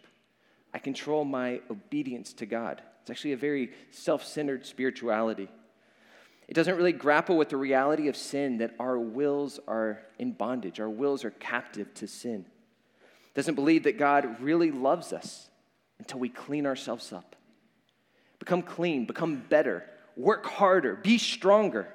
I 0.72 0.78
control 0.78 1.24
my 1.24 1.60
obedience 1.68 2.32
to 2.34 2.46
God. 2.46 2.80
It's 3.00 3.10
actually 3.10 3.32
a 3.32 3.36
very 3.36 3.72
self 3.90 4.24
centered 4.24 4.64
spirituality. 4.64 5.48
It 6.48 6.54
doesn't 6.54 6.76
really 6.76 6.92
grapple 6.92 7.36
with 7.36 7.48
the 7.48 7.56
reality 7.56 8.08
of 8.08 8.16
sin 8.16 8.58
that 8.58 8.74
our 8.78 8.98
wills 8.98 9.58
are 9.66 10.00
in 10.18 10.32
bondage, 10.32 10.78
our 10.78 10.88
wills 10.88 11.24
are 11.24 11.30
captive 11.30 11.92
to 11.94 12.06
sin. 12.06 12.46
It 13.00 13.34
doesn't 13.34 13.56
believe 13.56 13.82
that 13.84 13.98
God 13.98 14.40
really 14.40 14.70
loves 14.70 15.12
us 15.12 15.50
until 15.98 16.20
we 16.20 16.28
clean 16.28 16.66
ourselves 16.66 17.12
up. 17.12 17.34
Become 18.38 18.62
clean, 18.62 19.06
become 19.06 19.42
better, 19.48 19.84
work 20.16 20.46
harder, 20.46 20.94
be 20.94 21.18
stronger. 21.18 21.88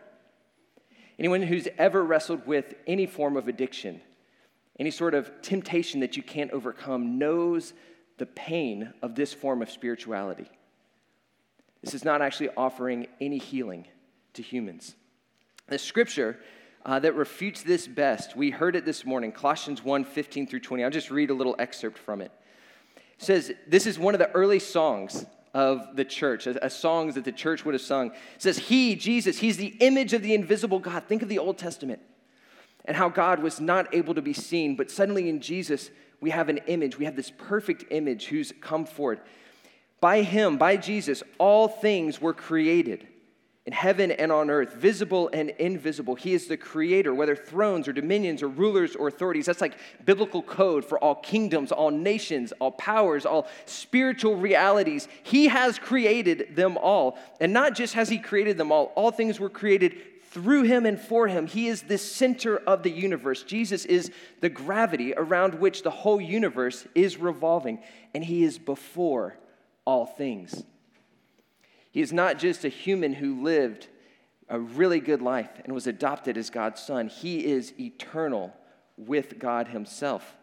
Anyone 1.18 1.44
who's 1.44 1.68
ever 1.78 2.04
wrestled 2.04 2.46
with 2.46 2.74
any 2.88 3.06
form 3.06 3.38
of 3.38 3.48
addiction, 3.48 4.02
any 4.80 4.92
sort 4.92 5.14
of 5.14 5.32
temptation 5.42 6.02
that 6.02 6.18
you 6.18 6.24
can't 6.24 6.52
overcome, 6.52 7.18
knows 7.18 7.74
the 8.18 8.26
pain 8.26 8.94
of 9.02 9.16
this 9.16 9.34
form 9.34 9.62
of 9.62 9.72
spirituality. 9.72 10.50
This 11.82 11.94
is 11.94 12.04
not 12.04 12.22
actually 12.22 12.50
offering 12.58 13.08
any 13.22 13.38
healing 13.38 13.88
to 14.34 14.42
humans. 14.42 14.96
The 15.68 15.78
scripture 15.78 16.40
uh, 16.86 17.00
that 17.00 17.16
refutes 17.16 17.64
this 17.64 17.88
best, 17.88 18.36
we 18.36 18.50
heard 18.50 18.76
it 18.76 18.86
this 18.86 19.06
morning, 19.06 19.32
Colossians 19.32 19.84
1 19.84 20.04
15 20.04 20.48
through 20.48 20.60
20. 20.60 20.84
I'll 20.84 20.90
just 20.90 21.12
read 21.12 21.30
a 21.30 21.34
little 21.34 21.56
excerpt 21.60 21.98
from 21.98 22.22
it. 22.22 22.32
It 22.96 23.26
says, 23.26 23.54
This 23.68 23.86
is 23.86 24.00
one 24.00 24.16
of 24.16 24.20
the 24.20 24.32
early 24.32 24.60
songs 24.60 25.26
of 25.54 25.96
the 25.96 26.06
church, 26.06 26.48
a, 26.48 26.66
a 26.66 26.70
songs 26.70 27.16
that 27.16 27.26
the 27.26 27.32
church 27.32 27.66
would 27.66 27.74
have 27.74 27.82
sung. 27.82 28.08
It 28.08 28.42
says, 28.42 28.58
He, 28.58 28.96
Jesus, 28.96 29.38
He's 29.38 29.58
the 29.58 29.76
image 29.80 30.14
of 30.14 30.24
the 30.24 30.34
invisible 30.34 30.80
God. 30.80 31.04
Think 31.04 31.22
of 31.22 31.30
the 31.30 31.40
Old 31.40 31.58
Testament 31.58 32.02
and 32.86 32.98
how 32.98 33.10
God 33.10 33.44
was 33.44 33.60
not 33.60 33.94
able 33.94 34.16
to 34.16 34.22
be 34.22 34.34
seen, 34.34 34.76
but 34.76 34.90
suddenly 34.90 35.30
in 35.30 35.40
Jesus, 35.40 35.92
we 36.20 36.32
have 36.32 36.50
an 36.50 36.58
image. 36.68 36.98
We 36.98 37.06
have 37.06 37.16
this 37.16 37.32
perfect 37.38 37.86
image 37.92 38.26
who's 38.26 38.52
come 38.60 38.86
forward. 38.86 39.20
By 40.00 40.24
him, 40.24 40.58
by 40.58 40.78
Jesus, 40.78 41.22
all 41.38 41.68
things 41.68 42.20
were 42.20 42.34
created 42.34 43.08
in 43.66 43.74
heaven 43.74 44.10
and 44.12 44.32
on 44.32 44.50
earth, 44.50 44.74
visible 44.74 45.30
and 45.34 45.52
invisible. 45.52 46.16
He 46.16 46.34
is 46.34 46.48
the 46.48 46.58
creator, 46.58 47.14
whether 47.14 47.36
thrones 47.36 47.88
or 47.88 47.94
dominions 47.94 48.42
or 48.42 48.48
rulers 48.48 48.96
or 48.96 49.08
authorities. 49.08 49.46
That's 49.46 49.62
like 49.62 49.78
biblical 50.04 50.42
code 50.42 50.84
for 50.84 50.98
all 50.98 51.16
kingdoms, 51.16 51.72
all 51.72 51.92
nations, 51.92 52.54
all 52.54 52.72
powers, 52.72 53.24
all 53.24 53.48
spiritual 53.66 54.36
realities. 54.36 55.08
He 55.22 55.48
has 55.48 55.78
created 55.78 56.56
them 56.56 56.76
all. 56.78 57.20
And 57.40 57.54
not 57.54 57.76
just 57.76 57.94
has 57.94 58.10
He 58.10 58.18
created 58.18 58.58
them 58.58 58.72
all, 58.72 58.86
all 58.96 59.12
things 59.12 59.40
were 59.40 59.50
created 59.50 59.96
through 60.32 60.64
Him 60.64 60.88
and 60.88 61.00
for 61.00 61.28
Him. 61.28 61.46
He 61.46 61.68
is 61.68 61.84
the 61.84 62.00
center 62.00 62.58
of 62.58 62.82
the 62.82 62.90
universe. 62.90 63.44
Jesus 63.44 63.86
is 63.86 64.12
the 64.40 64.50
gravity 64.50 65.14
around 65.16 65.56
which 65.56 65.84
the 65.84 65.92
whole 65.92 66.20
universe 66.20 66.88
is 66.96 67.18
revolving, 67.18 67.78
and 68.16 68.24
He 68.24 68.44
is 68.44 68.58
before 68.58 69.38
all 69.86 70.08
things. 70.08 70.64
He 71.92 72.02
is 72.02 72.14
not 72.14 72.40
just 72.40 72.66
a 72.66 72.70
human 72.70 73.14
who 73.14 73.42
lived 73.42 73.88
a 74.48 74.60
really 74.60 75.00
good 75.00 75.22
life 75.22 75.50
and 75.64 75.74
was 75.74 75.88
adopted 75.88 76.38
as 76.38 76.50
God's 76.50 76.82
son, 76.82 77.08
he 77.08 77.46
is 77.46 77.74
eternal 77.80 78.54
with 78.98 79.40
God 79.40 79.70
himself. 79.70 80.36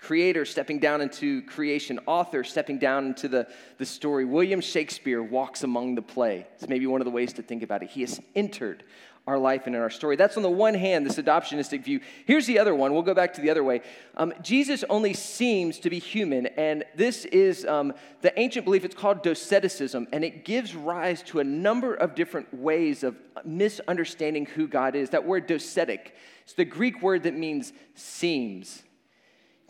Creator 0.00 0.46
stepping 0.46 0.78
down 0.78 1.02
into 1.02 1.42
creation, 1.42 2.00
author 2.06 2.42
stepping 2.42 2.78
down 2.78 3.06
into 3.08 3.28
the, 3.28 3.46
the 3.76 3.84
story. 3.84 4.24
William 4.24 4.60
Shakespeare 4.60 5.22
walks 5.22 5.62
among 5.62 5.94
the 5.94 6.02
play. 6.02 6.46
It's 6.54 6.68
maybe 6.68 6.86
one 6.86 7.02
of 7.02 7.04
the 7.04 7.10
ways 7.10 7.34
to 7.34 7.42
think 7.42 7.62
about 7.62 7.82
it. 7.82 7.90
He 7.90 8.00
has 8.00 8.18
entered 8.34 8.82
our 9.26 9.38
life 9.38 9.66
and 9.66 9.76
in 9.76 9.82
our 9.82 9.90
story. 9.90 10.16
That's 10.16 10.38
on 10.38 10.42
the 10.42 10.50
one 10.50 10.72
hand, 10.72 11.04
this 11.04 11.18
adoptionistic 11.18 11.84
view. 11.84 12.00
Here's 12.24 12.46
the 12.46 12.58
other 12.58 12.74
one. 12.74 12.94
We'll 12.94 13.02
go 13.02 13.14
back 13.14 13.34
to 13.34 13.42
the 13.42 13.50
other 13.50 13.62
way. 13.62 13.82
Um, 14.16 14.32
Jesus 14.42 14.84
only 14.88 15.12
seems 15.12 15.78
to 15.80 15.90
be 15.90 15.98
human, 15.98 16.46
and 16.46 16.84
this 16.94 17.26
is 17.26 17.66
um, 17.66 17.92
the 18.22 18.36
ancient 18.40 18.64
belief. 18.64 18.86
It's 18.86 18.94
called 18.94 19.22
doceticism, 19.22 20.06
and 20.12 20.24
it 20.24 20.46
gives 20.46 20.74
rise 20.74 21.22
to 21.24 21.40
a 21.40 21.44
number 21.44 21.94
of 21.94 22.14
different 22.14 22.52
ways 22.54 23.04
of 23.04 23.16
misunderstanding 23.44 24.46
who 24.46 24.66
God 24.66 24.96
is. 24.96 25.10
That 25.10 25.26
word 25.26 25.46
docetic, 25.46 26.12
it's 26.42 26.54
the 26.54 26.64
Greek 26.64 27.02
word 27.02 27.24
that 27.24 27.34
means 27.34 27.74
seems. 27.94 28.82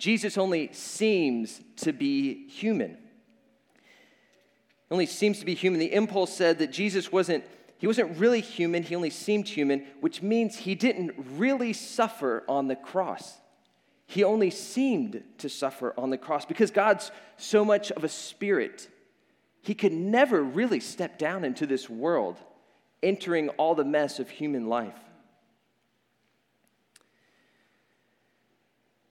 Jesus 0.00 0.38
only 0.38 0.72
seems 0.72 1.60
to 1.76 1.92
be 1.92 2.48
human. 2.48 2.96
Only 4.90 5.04
seems 5.04 5.38
to 5.40 5.44
be 5.44 5.54
human. 5.54 5.78
The 5.78 5.92
impulse 5.92 6.34
said 6.34 6.58
that 6.58 6.72
Jesus 6.72 7.12
wasn't 7.12 7.44
he 7.76 7.86
wasn't 7.86 8.18
really 8.18 8.42
human, 8.42 8.82
he 8.82 8.94
only 8.94 9.08
seemed 9.08 9.48
human, 9.48 9.86
which 10.02 10.20
means 10.20 10.54
he 10.54 10.74
didn't 10.74 11.12
really 11.38 11.72
suffer 11.72 12.44
on 12.46 12.68
the 12.68 12.76
cross. 12.76 13.38
He 14.04 14.22
only 14.22 14.50
seemed 14.50 15.22
to 15.38 15.48
suffer 15.48 15.94
on 15.96 16.10
the 16.10 16.18
cross 16.18 16.44
because 16.44 16.70
God's 16.70 17.10
so 17.38 17.64
much 17.64 17.90
of 17.92 18.04
a 18.04 18.08
spirit. 18.08 18.86
He 19.62 19.74
could 19.74 19.92
never 19.92 20.42
really 20.42 20.80
step 20.80 21.18
down 21.18 21.42
into 21.42 21.66
this 21.66 21.88
world, 21.88 22.36
entering 23.02 23.48
all 23.50 23.74
the 23.74 23.84
mess 23.84 24.18
of 24.18 24.28
human 24.28 24.66
life. 24.66 25.09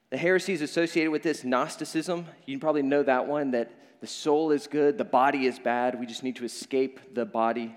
The 0.09 0.17
heresies 0.17 0.61
associated 0.61 1.11
with 1.11 1.21
this, 1.21 1.43
Gnosticism, 1.43 2.25
you 2.47 2.57
probably 2.57 2.81
know 2.81 3.03
that 3.03 3.27
one 3.27 3.51
that 3.51 3.71
the 4.01 4.07
soul 4.07 4.51
is 4.51 4.65
good, 4.65 4.97
the 4.97 5.03
body 5.03 5.45
is 5.45 5.59
bad, 5.59 5.99
we 5.99 6.07
just 6.07 6.23
need 6.23 6.37
to 6.37 6.45
escape 6.45 7.13
the 7.13 7.25
body. 7.25 7.75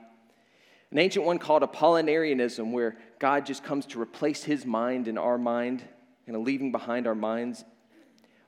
An 0.90 0.98
ancient 0.98 1.26
one 1.26 1.38
called 1.38 1.62
Apollinarianism, 1.62 2.70
where 2.72 2.96
God 3.18 3.44
just 3.44 3.64
comes 3.64 3.84
to 3.86 4.00
replace 4.00 4.44
his 4.44 4.64
mind 4.64 5.08
in 5.08 5.18
our 5.18 5.36
mind, 5.36 5.82
kind 6.26 6.36
of 6.36 6.42
leaving 6.42 6.72
behind 6.72 7.06
our 7.06 7.14
minds. 7.14 7.64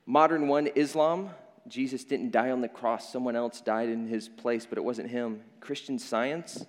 Modern 0.07 0.49
one, 0.49 0.69
Islam. 0.75 1.31
Jesus 1.67 2.05
didn't 2.05 2.31
die 2.31 2.51
on 2.51 2.61
the 2.61 2.69
cross, 2.69 3.11
someone 3.11 3.37
else 3.37 3.63
died 3.63 3.89
in 3.89 4.07
his 4.07 4.29
place, 4.29 4.67
but 4.67 4.77
it 4.77 4.85
wasn't 4.85 5.09
him. 5.09 5.41
Christian 5.61 5.99
science. 5.99 6.67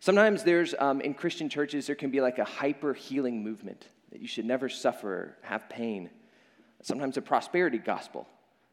Sometimes 0.00 0.42
there's, 0.42 0.74
um, 0.80 1.00
in 1.00 1.14
Christian 1.14 1.48
churches, 1.48 1.86
there 1.86 1.94
can 1.96 2.10
be 2.10 2.20
like 2.20 2.38
a 2.38 2.44
hyper 2.44 2.94
healing 2.94 3.44
movement 3.44 3.86
that 4.10 4.20
you 4.20 4.26
should 4.26 4.44
never 4.44 4.68
suffer, 4.68 5.36
have 5.42 5.68
pain. 5.68 6.10
Sometimes 6.82 7.16
a 7.16 7.22
prosperity 7.22 7.78
gospel 7.78 8.26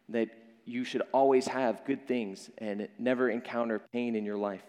that 0.09 0.29
you 0.65 0.83
should 0.83 1.03
always 1.11 1.47
have 1.47 1.85
good 1.85 2.07
things 2.07 2.49
and 2.57 2.87
never 2.97 3.29
encounter 3.29 3.81
pain 3.93 4.15
in 4.15 4.25
your 4.25 4.37
life. 4.37 4.63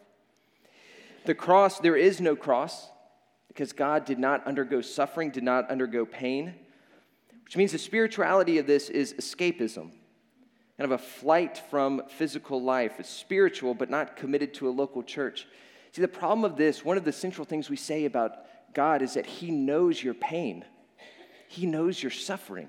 The 1.24 1.34
cross, 1.34 1.80
there 1.80 1.96
is 1.96 2.20
no 2.20 2.36
cross 2.36 2.88
because 3.48 3.72
God 3.72 4.04
did 4.04 4.18
not 4.18 4.46
undergo 4.46 4.80
suffering, 4.80 5.30
did 5.30 5.42
not 5.42 5.70
undergo 5.70 6.04
pain, 6.04 6.54
which 7.44 7.56
means 7.56 7.72
the 7.72 7.78
spirituality 7.78 8.58
of 8.58 8.66
this 8.66 8.90
is 8.90 9.14
escapism, 9.14 9.90
kind 10.76 10.92
of 10.92 10.92
a 10.92 10.98
flight 10.98 11.62
from 11.70 12.02
physical 12.08 12.62
life. 12.62 12.92
It's 12.98 13.08
spiritual, 13.08 13.74
but 13.74 13.88
not 13.88 14.16
committed 14.16 14.52
to 14.54 14.68
a 14.68 14.70
local 14.70 15.02
church. 15.02 15.46
See, 15.92 16.02
the 16.02 16.08
problem 16.08 16.44
of 16.44 16.56
this, 16.56 16.84
one 16.84 16.98
of 16.98 17.04
the 17.04 17.12
central 17.12 17.46
things 17.46 17.70
we 17.70 17.76
say 17.76 18.04
about 18.04 18.32
God 18.74 19.00
is 19.00 19.14
that 19.14 19.24
He 19.24 19.50
knows 19.50 20.02
your 20.02 20.14
pain, 20.14 20.64
He 21.48 21.66
knows 21.66 22.02
your 22.02 22.12
suffering. 22.12 22.68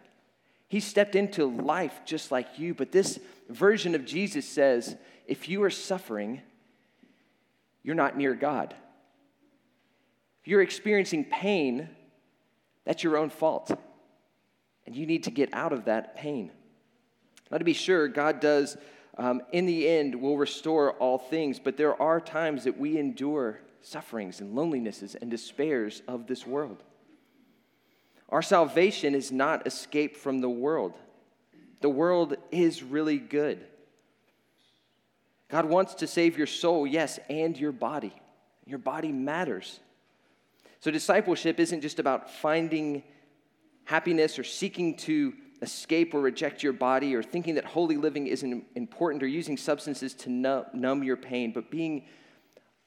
He 0.68 0.80
stepped 0.80 1.16
into 1.16 1.46
life 1.46 2.02
just 2.06 2.32
like 2.32 2.60
you, 2.60 2.74
but 2.74 2.92
this 2.92 3.20
version 3.50 3.96
of 3.96 4.06
Jesus 4.06 4.48
says 4.48 4.96
if 5.26 5.50
you 5.50 5.64
are 5.64 5.70
suffering, 5.70 6.42
you're 7.84 7.96
not 7.96 8.18
near 8.18 8.34
God. 8.34 8.76
If 10.42 10.48
you're 10.48 10.62
experiencing 10.62 11.26
pain, 11.26 11.90
that's 12.86 13.04
your 13.04 13.18
own 13.18 13.30
fault. 13.30 13.72
And 14.86 14.96
you 14.96 15.06
need 15.06 15.24
to 15.24 15.32
get 15.32 15.54
out 15.54 15.74
of 15.74 15.86
that 15.86 16.16
pain. 16.16 16.52
Now, 17.52 17.58
to 17.58 17.66
be 17.66 17.74
sure, 17.74 18.08
God 18.08 18.40
does, 18.40 18.78
um, 19.18 19.42
in 19.52 19.66
the 19.66 19.88
end, 19.88 20.16
will 20.16 20.38
restore 20.38 20.94
all 20.94 21.18
things, 21.18 21.60
but 21.60 21.78
there 21.78 22.02
are 22.02 22.20
times 22.20 22.64
that 22.64 22.78
we 22.78 22.98
endure 22.98 23.60
sufferings 23.82 24.42
and 24.42 24.56
lonelinesses 24.56 25.16
and 25.22 25.32
despairs 25.32 26.02
of 26.08 26.28
this 26.28 26.46
world. 26.46 26.84
Our 28.30 28.42
salvation 28.42 29.16
is 29.16 29.32
not 29.32 29.66
escape 29.66 30.18
from 30.18 30.40
the 30.40 30.50
world. 30.50 30.94
The 31.82 31.90
world 31.90 32.36
is 32.52 32.84
really 32.84 33.20
good. 33.20 33.66
God 35.50 35.66
wants 35.66 35.96
to 35.96 36.08
save 36.08 36.38
your 36.38 36.48
soul, 36.48 36.86
yes, 36.86 37.20
and 37.30 37.58
your 37.58 37.72
body. 37.72 38.14
Your 38.66 38.80
body 38.80 39.12
matters. 39.12 39.80
So, 40.82 40.92
discipleship 40.92 41.60
isn't 41.60 41.82
just 41.82 42.00
about 42.00 42.30
finding 42.30 43.04
happiness 43.86 44.38
or 44.38 44.44
seeking 44.44 44.98
to 44.98 45.34
escape 45.62 46.14
or 46.14 46.20
reject 46.20 46.62
your 46.62 46.74
body 46.74 47.16
or 47.16 47.24
thinking 47.24 47.56
that 47.56 47.66
holy 47.66 47.98
living 47.98 48.28
isn't 48.28 48.66
important 48.76 49.24
or 49.24 49.28
using 49.28 49.58
substances 49.58 50.14
to 50.14 50.30
numb 50.30 51.04
your 51.04 51.18
pain, 51.18 51.52
but 51.52 51.72
being 51.72 52.06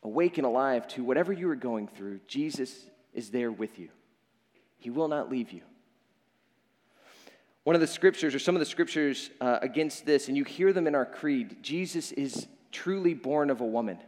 awake 0.02 0.38
and 0.38 0.47
alive 0.47 0.87
to 0.88 1.02
whatever 1.02 1.32
you 1.32 1.49
are 1.50 1.56
going 1.56 1.88
through, 1.88 2.20
Jesus 2.28 2.87
is 3.14 3.30
there 3.30 3.50
with 3.50 3.78
you. 3.78 3.88
He 4.81 4.91
will 4.91 5.09
not 5.09 5.31
leave 5.31 5.53
you. 5.53 5.61
One 7.65 7.77
of 7.77 7.81
the 7.81 7.87
scriptures, 7.87 8.35
or 8.35 8.39
some 8.39 8.57
of 8.57 8.61
the 8.61 8.67
scriptures 8.67 9.31
uh, 9.41 9.59
against 9.61 10.07
this, 10.07 10.29
and 10.29 10.37
you 10.37 10.45
hear 10.45 10.73
them 10.73 10.87
in 10.87 10.95
our 10.95 11.05
creed 11.05 11.59
Jesus 11.63 12.11
is 12.13 12.49
truly 12.73 13.15
born 13.15 13.51
of 13.51 13.61
a 13.61 13.67
woman. 13.67 13.99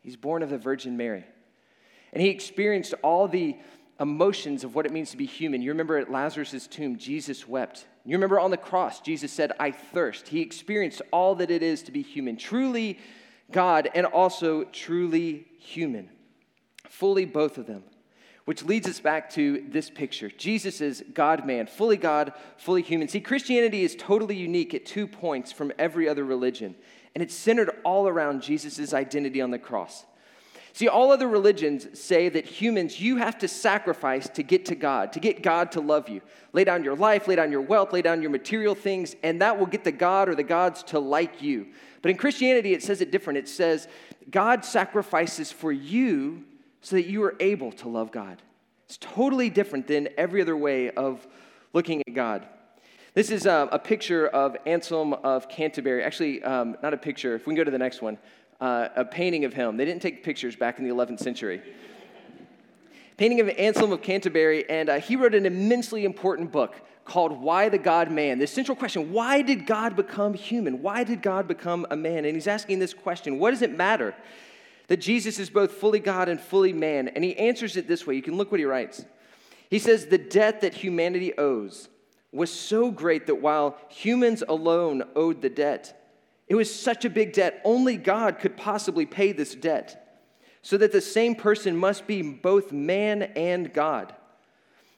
He's 0.00 0.16
born 0.16 0.42
of 0.42 0.50
the 0.50 0.58
Virgin 0.58 0.96
Mary. 0.96 1.24
And 2.12 2.22
he 2.22 2.30
experienced 2.30 2.94
all 3.02 3.28
the 3.28 3.56
emotions 4.00 4.64
of 4.64 4.74
what 4.74 4.86
it 4.86 4.92
means 4.92 5.10
to 5.10 5.16
be 5.16 5.26
human. 5.26 5.60
You 5.60 5.70
remember 5.70 5.98
at 5.98 6.10
Lazarus' 6.10 6.66
tomb, 6.66 6.96
Jesus 6.96 7.46
wept. 7.46 7.86
You 8.04 8.16
remember 8.16 8.40
on 8.40 8.50
the 8.50 8.56
cross, 8.56 9.00
Jesus 9.00 9.32
said, 9.32 9.52
I 9.60 9.70
thirst. 9.70 10.28
He 10.28 10.40
experienced 10.40 11.02
all 11.12 11.34
that 11.36 11.50
it 11.50 11.62
is 11.62 11.82
to 11.82 11.92
be 11.92 12.02
human, 12.02 12.36
truly 12.36 12.98
God 13.52 13.90
and 13.94 14.06
also 14.06 14.64
truly 14.64 15.46
human. 15.58 16.08
Fully 16.88 17.26
both 17.26 17.58
of 17.58 17.66
them 17.66 17.84
which 18.44 18.62
leads 18.62 18.88
us 18.88 19.00
back 19.00 19.30
to 19.30 19.64
this 19.68 19.88
picture. 19.88 20.28
Jesus 20.28 20.80
is 20.80 21.02
God 21.14 21.46
man, 21.46 21.66
fully 21.66 21.96
God, 21.96 22.32
fully 22.56 22.82
human. 22.82 23.08
See, 23.08 23.20
Christianity 23.20 23.82
is 23.82 23.96
totally 23.96 24.36
unique 24.36 24.74
at 24.74 24.84
two 24.84 25.06
points 25.06 25.50
from 25.50 25.72
every 25.78 26.08
other 26.08 26.24
religion, 26.24 26.74
and 27.14 27.22
it's 27.22 27.34
centered 27.34 27.70
all 27.84 28.06
around 28.06 28.42
Jesus' 28.42 28.92
identity 28.92 29.40
on 29.40 29.50
the 29.50 29.58
cross. 29.58 30.04
See, 30.74 30.88
all 30.88 31.12
other 31.12 31.28
religions 31.28 31.86
say 31.98 32.28
that 32.28 32.44
humans, 32.44 33.00
you 33.00 33.16
have 33.18 33.38
to 33.38 33.48
sacrifice 33.48 34.28
to 34.30 34.42
get 34.42 34.66
to 34.66 34.74
God, 34.74 35.12
to 35.12 35.20
get 35.20 35.40
God 35.40 35.70
to 35.72 35.80
love 35.80 36.08
you. 36.08 36.20
Lay 36.52 36.64
down 36.64 36.82
your 36.82 36.96
life, 36.96 37.28
lay 37.28 37.36
down 37.36 37.52
your 37.52 37.60
wealth, 37.60 37.92
lay 37.92 38.02
down 38.02 38.20
your 38.20 38.32
material 38.32 38.74
things, 38.74 39.14
and 39.22 39.40
that 39.40 39.56
will 39.56 39.66
get 39.66 39.84
the 39.84 39.92
God 39.92 40.28
or 40.28 40.34
the 40.34 40.42
gods 40.42 40.82
to 40.84 40.98
like 40.98 41.40
you. 41.40 41.68
But 42.02 42.10
in 42.10 42.16
Christianity, 42.16 42.74
it 42.74 42.82
says 42.82 43.00
it 43.00 43.12
different. 43.12 43.38
It 43.38 43.48
says, 43.48 43.86
God 44.32 44.64
sacrifices 44.64 45.52
for 45.52 45.70
you 45.70 46.42
so 46.84 46.96
that 46.96 47.06
you 47.06 47.24
are 47.24 47.34
able 47.40 47.72
to 47.72 47.88
love 47.88 48.12
God. 48.12 48.42
It's 48.84 48.98
totally 48.98 49.48
different 49.48 49.86
than 49.86 50.10
every 50.18 50.42
other 50.42 50.54
way 50.54 50.90
of 50.90 51.26
looking 51.72 52.02
at 52.06 52.12
God. 52.12 52.46
This 53.14 53.30
is 53.30 53.46
uh, 53.46 53.68
a 53.72 53.78
picture 53.78 54.28
of 54.28 54.54
Anselm 54.66 55.14
of 55.14 55.48
Canterbury. 55.48 56.04
Actually, 56.04 56.42
um, 56.42 56.76
not 56.82 56.92
a 56.92 56.98
picture. 56.98 57.34
If 57.34 57.46
we 57.46 57.52
can 57.52 57.56
go 57.56 57.64
to 57.64 57.70
the 57.70 57.78
next 57.78 58.02
one, 58.02 58.18
uh, 58.60 58.88
a 58.96 59.04
painting 59.04 59.46
of 59.46 59.54
him. 59.54 59.78
They 59.78 59.86
didn't 59.86 60.02
take 60.02 60.22
pictures 60.22 60.56
back 60.56 60.78
in 60.78 60.86
the 60.86 60.94
11th 60.94 61.20
century. 61.20 61.62
painting 63.16 63.40
of 63.40 63.48
Anselm 63.48 63.90
of 63.90 64.02
Canterbury, 64.02 64.68
and 64.68 64.90
uh, 64.90 65.00
he 65.00 65.16
wrote 65.16 65.34
an 65.34 65.46
immensely 65.46 66.04
important 66.04 66.52
book 66.52 66.74
called 67.06 67.32
Why 67.40 67.70
the 67.70 67.78
God 67.78 68.10
Man. 68.10 68.38
This 68.38 68.50
central 68.50 68.76
question 68.76 69.10
why 69.10 69.40
did 69.40 69.64
God 69.64 69.96
become 69.96 70.34
human? 70.34 70.82
Why 70.82 71.02
did 71.02 71.22
God 71.22 71.48
become 71.48 71.86
a 71.90 71.96
man? 71.96 72.26
And 72.26 72.34
he's 72.34 72.46
asking 72.46 72.78
this 72.78 72.92
question 72.92 73.38
What 73.38 73.52
does 73.52 73.62
it 73.62 73.74
matter 73.74 74.14
that 74.88 74.98
Jesus 74.98 75.38
is 75.38 75.50
both 75.50 75.72
fully 75.72 76.00
God 76.00 76.28
and 76.28 76.40
fully 76.40 76.72
man? 76.72 77.08
And 77.08 77.24
he 77.24 77.36
answers 77.36 77.76
it 77.76 77.88
this 77.88 78.06
way. 78.06 78.14
You 78.14 78.22
can 78.22 78.36
look 78.36 78.50
what 78.50 78.60
he 78.60 78.66
writes. 78.66 79.04
He 79.70 79.78
says, 79.78 80.06
The 80.06 80.18
debt 80.18 80.60
that 80.60 80.74
humanity 80.74 81.36
owes 81.36 81.88
was 82.32 82.52
so 82.52 82.90
great 82.90 83.26
that 83.26 83.40
while 83.40 83.76
humans 83.88 84.42
alone 84.48 85.04
owed 85.14 85.40
the 85.40 85.50
debt, 85.50 86.00
it 86.48 86.54
was 86.54 86.74
such 86.74 87.04
a 87.04 87.10
big 87.10 87.32
debt, 87.32 87.60
only 87.64 87.96
God 87.96 88.38
could 88.38 88.56
possibly 88.56 89.06
pay 89.06 89.32
this 89.32 89.54
debt. 89.54 90.00
So 90.62 90.76
that 90.78 90.92
the 90.92 91.00
same 91.00 91.34
person 91.34 91.76
must 91.76 92.06
be 92.06 92.22
both 92.22 92.72
man 92.72 93.22
and 93.22 93.72
God. 93.72 94.14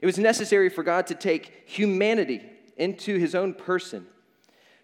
It 0.00 0.06
was 0.06 0.18
necessary 0.18 0.68
for 0.68 0.82
God 0.82 1.06
to 1.08 1.14
take 1.14 1.64
humanity 1.66 2.42
into 2.76 3.18
his 3.18 3.34
own 3.34 3.54
person, 3.54 4.06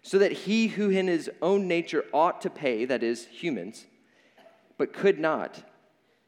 so 0.01 0.17
that 0.17 0.31
he 0.31 0.67
who 0.67 0.89
in 0.89 1.07
his 1.07 1.29
own 1.41 1.67
nature 1.67 2.03
ought 2.11 2.41
to 2.41 2.49
pay, 2.49 2.85
that 2.85 3.03
is, 3.03 3.25
humans, 3.27 3.85
but 4.77 4.93
could 4.93 5.19
not, 5.19 5.61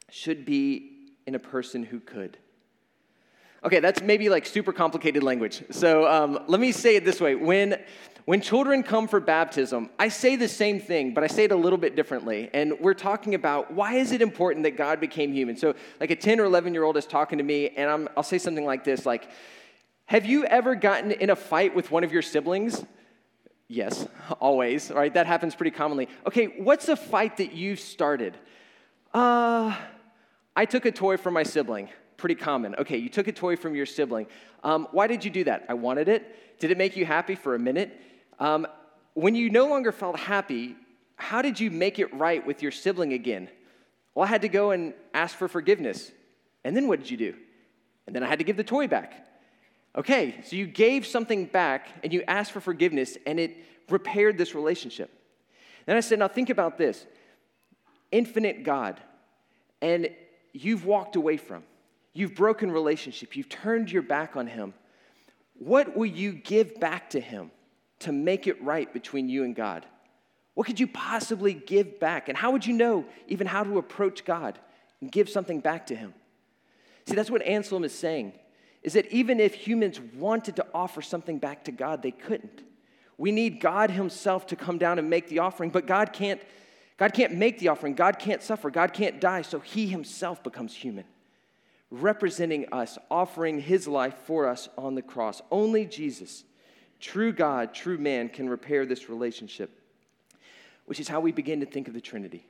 should 0.10 0.46
be 0.46 0.92
in 1.25 1.36
a 1.36 1.40
person 1.40 1.84
who 1.84 2.00
could. 2.00 2.38
Okay, 3.64 3.80
that's 3.80 4.02
maybe 4.04 4.30
like 4.30 4.46
super 4.46 4.72
complicated 4.72 5.24
language. 5.24 5.64
So 5.72 6.08
um, 6.08 6.40
let 6.48 6.62
me 6.62 6.72
say 6.72 6.98
it 6.98 7.04
this 7.04 7.20
way. 7.20 7.34
When, 7.34 7.82
when 8.25 8.40
children 8.40 8.84
come 8.84 9.08
for 9.08 9.20
baptism, 9.20 9.90
I 9.98 10.10
say 10.10 10.36
the 10.36 10.48
same 10.48 10.80
thing, 10.80 11.16
but 11.16 11.24
I 11.24 11.28
say 11.28 11.46
it 11.46 11.52
a 11.52 11.56
little 11.56 11.80
bit 11.80 11.96
differently. 11.96 12.52
And 12.54 12.74
we're 12.80 12.94
talking 12.94 13.34
about 13.34 13.74
why 13.74 13.96
is 13.96 14.12
it 14.12 14.22
important 14.22 14.66
that 14.66 14.78
God 14.78 15.00
became 15.00 15.34
human? 15.34 15.58
So, 15.58 15.74
like 16.00 16.12
a 16.12 16.16
10 16.16 16.40
or 16.40 16.44
11 16.44 16.75
year 16.75 16.84
old 16.84 16.96
is 16.96 17.08
talking 17.08 17.40
to 17.40 17.44
me, 17.44 17.70
and 17.70 17.90
I'm, 17.90 18.08
I'll 18.16 18.24
say 18.24 18.38
something 18.38 18.66
like 18.66 18.84
this 18.84 19.04
like, 19.04 19.30
Have 20.06 20.28
you 20.28 20.46
ever 20.46 20.75
gotten 20.75 21.12
in 21.12 21.32
a 21.32 21.36
fight 21.36 21.75
with 21.75 21.90
one 21.90 22.04
of 22.04 22.14
your 22.14 22.22
siblings? 22.22 22.84
Yes, 23.68 24.08
always, 24.40 24.92
right? 24.92 25.14
That 25.14 25.26
happens 25.26 25.56
pretty 25.56 25.72
commonly. 25.72 26.08
Okay, 26.28 26.46
what's 26.46 26.88
a 26.88 26.96
fight 26.96 27.38
that 27.38 27.54
you've 27.54 27.80
started? 27.80 28.38
Uh, 29.14 29.76
I 30.56 30.66
took 30.66 30.86
a 30.86 30.92
toy 30.92 31.18
from 31.18 31.34
my 31.34 31.44
sibling 31.44 31.90
pretty 32.18 32.36
common. 32.36 32.76
Okay, 32.76 32.98
you 32.98 33.10
took 33.10 33.28
a 33.28 33.32
toy 33.32 33.56
from 33.56 33.76
your 33.76 33.86
sibling. 33.86 34.28
Um, 34.64 34.88
why 34.92 35.08
did 35.08 35.24
you 35.24 35.32
do 35.32 35.44
that? 35.46 35.66
I 35.70 35.74
wanted 35.74 36.08
it. 36.08 36.60
Did 36.60 36.72
it 36.72 36.78
make 36.78 36.96
you 36.96 37.06
happy 37.06 37.36
for 37.36 37.56
a 37.56 37.60
minute? 37.60 38.00
Um, 38.40 38.66
when 39.14 39.36
you 39.36 39.50
no 39.50 39.68
longer 39.68 39.92
felt 39.92 40.18
happy, 40.18 40.76
how 41.18 41.42
did 41.42 41.60
you 41.60 41.72
make 41.72 42.00
it 42.00 42.14
right 42.14 42.46
with 42.46 42.62
your 42.62 42.72
sibling 42.72 43.14
again? 43.14 43.50
Well, 44.14 44.26
I 44.26 44.28
had 44.28 44.42
to 44.42 44.50
go 44.50 44.72
and 44.72 44.94
ask 45.14 45.38
for 45.38 45.48
forgiveness. 45.48 46.12
And 46.64 46.76
then 46.76 46.88
what 46.88 47.00
did 47.00 47.12
you 47.12 47.18
do? 47.18 47.36
And 48.08 48.16
then 48.16 48.24
I 48.24 48.28
had 48.28 48.40
to 48.40 48.46
give 48.46 48.58
the 48.58 48.64
toy 48.64 48.88
back. 48.88 49.28
Okay, 49.98 50.42
so 50.44 50.56
you 50.56 50.68
gave 50.68 51.06
something 51.06 51.46
back 51.46 51.88
and 52.04 52.12
you 52.12 52.22
asked 52.28 52.52
for 52.52 52.60
forgiveness 52.60 53.18
and 53.25 53.40
it 53.40 53.56
repaired 53.90 54.38
this 54.38 54.54
relationship. 54.54 55.10
Then 55.86 55.96
I 55.96 56.02
said, 56.02 56.20
now 56.20 56.28
think 56.28 56.50
about 56.50 56.78
this 56.78 57.06
infinite 58.12 58.64
God, 58.64 59.00
and 59.82 60.10
you've 60.54 60.86
walked 60.86 61.16
away 61.16 61.38
from. 61.38 61.64
You've 62.14 62.36
broken 62.36 62.72
relationship. 62.72 63.36
You've 63.36 63.50
turned 63.50 63.92
your 63.92 64.02
back 64.02 64.36
on 64.36 64.48
him. 64.48 64.74
What 65.58 65.96
will 65.96 66.06
you 66.06 66.32
give 66.32 66.80
back 66.80 67.10
to 67.12 67.20
him 67.20 67.52
to 68.00 68.12
make 68.12 68.48
it 68.48 68.62
right 68.64 68.92
between 68.92 69.30
you 69.30 69.44
and 69.44 69.56
God? 69.56 69.86
What 70.54 70.66
could 70.66 70.80
you 70.80 70.88
possibly 70.88 71.54
give 71.54 72.00
back? 72.00 72.30
And 72.30 72.38
how 72.38 72.52
would 72.52 72.66
you 72.66 72.74
know 72.74 73.06
even 73.28 73.48
how 73.48 73.64
to 73.64 73.78
approach 73.78 74.24
God 74.24 74.58
and 75.02 75.12
give 75.12 75.30
something 75.30 75.60
back 75.60 75.88
to 75.88 75.96
him? 75.96 76.14
See, 77.08 77.16
that's 77.16 77.30
what 77.30 77.42
Anselm 77.42 77.84
is 77.84 77.94
saying, 77.94 78.34
is 78.86 78.94
that 78.94 79.12
even 79.12 79.39
if 79.39 79.56
humans 79.56 80.00
wanted 80.00 80.56
to 80.58 80.65
offer 80.74 81.01
something 81.01 81.39
back 81.39 81.63
to 81.63 81.72
God, 81.72 82.04
they 82.04 82.12
couldn't. 82.12 82.63
We 83.18 83.32
need 83.32 83.60
God 83.60 83.89
himself 83.89 84.46
to 84.48 84.56
come 84.56 84.77
down 84.77 85.00
and 85.00 85.10
make 85.10 85.27
the 85.27 85.39
offering, 85.39 85.72
but 85.72 85.88
God 85.88 86.13
can't, 86.13 86.39
God 86.98 87.12
can't 87.12 87.34
make 87.34 87.58
the 87.58 87.70
offering. 87.70 87.96
God 87.96 88.20
can't 88.20 88.44
suffer. 88.44 88.70
God 88.70 88.94
can't 88.94 89.20
die, 89.20 89.42
so 89.42 89.60
he 89.60 89.88
himself 89.88 90.44
becomes 90.44 90.75
human 90.75 91.06
representing 91.89 92.66
us, 92.72 92.98
offering 93.10 93.60
his 93.60 93.88
life 93.88 94.16
for 94.25 94.48
us 94.48 94.70
on 94.77 94.94
the 94.94 95.01
cross. 95.01 95.42
Only 95.50 95.86
Jesus, 95.86 96.44
true 97.00 97.31
God, 97.31 97.74
true 97.74 97.98
man, 97.98 98.29
can 98.29 98.48
repair 98.48 98.86
this 98.86 99.10
relationship, 99.10 99.72
which 100.86 101.00
is 101.00 101.07
how 101.07 101.20
we 101.20 101.31
begin 101.31 101.60
to 101.62 101.66
think 101.66 101.88
of 101.88 101.96
the 101.96 102.01
Trinity. 102.01 102.46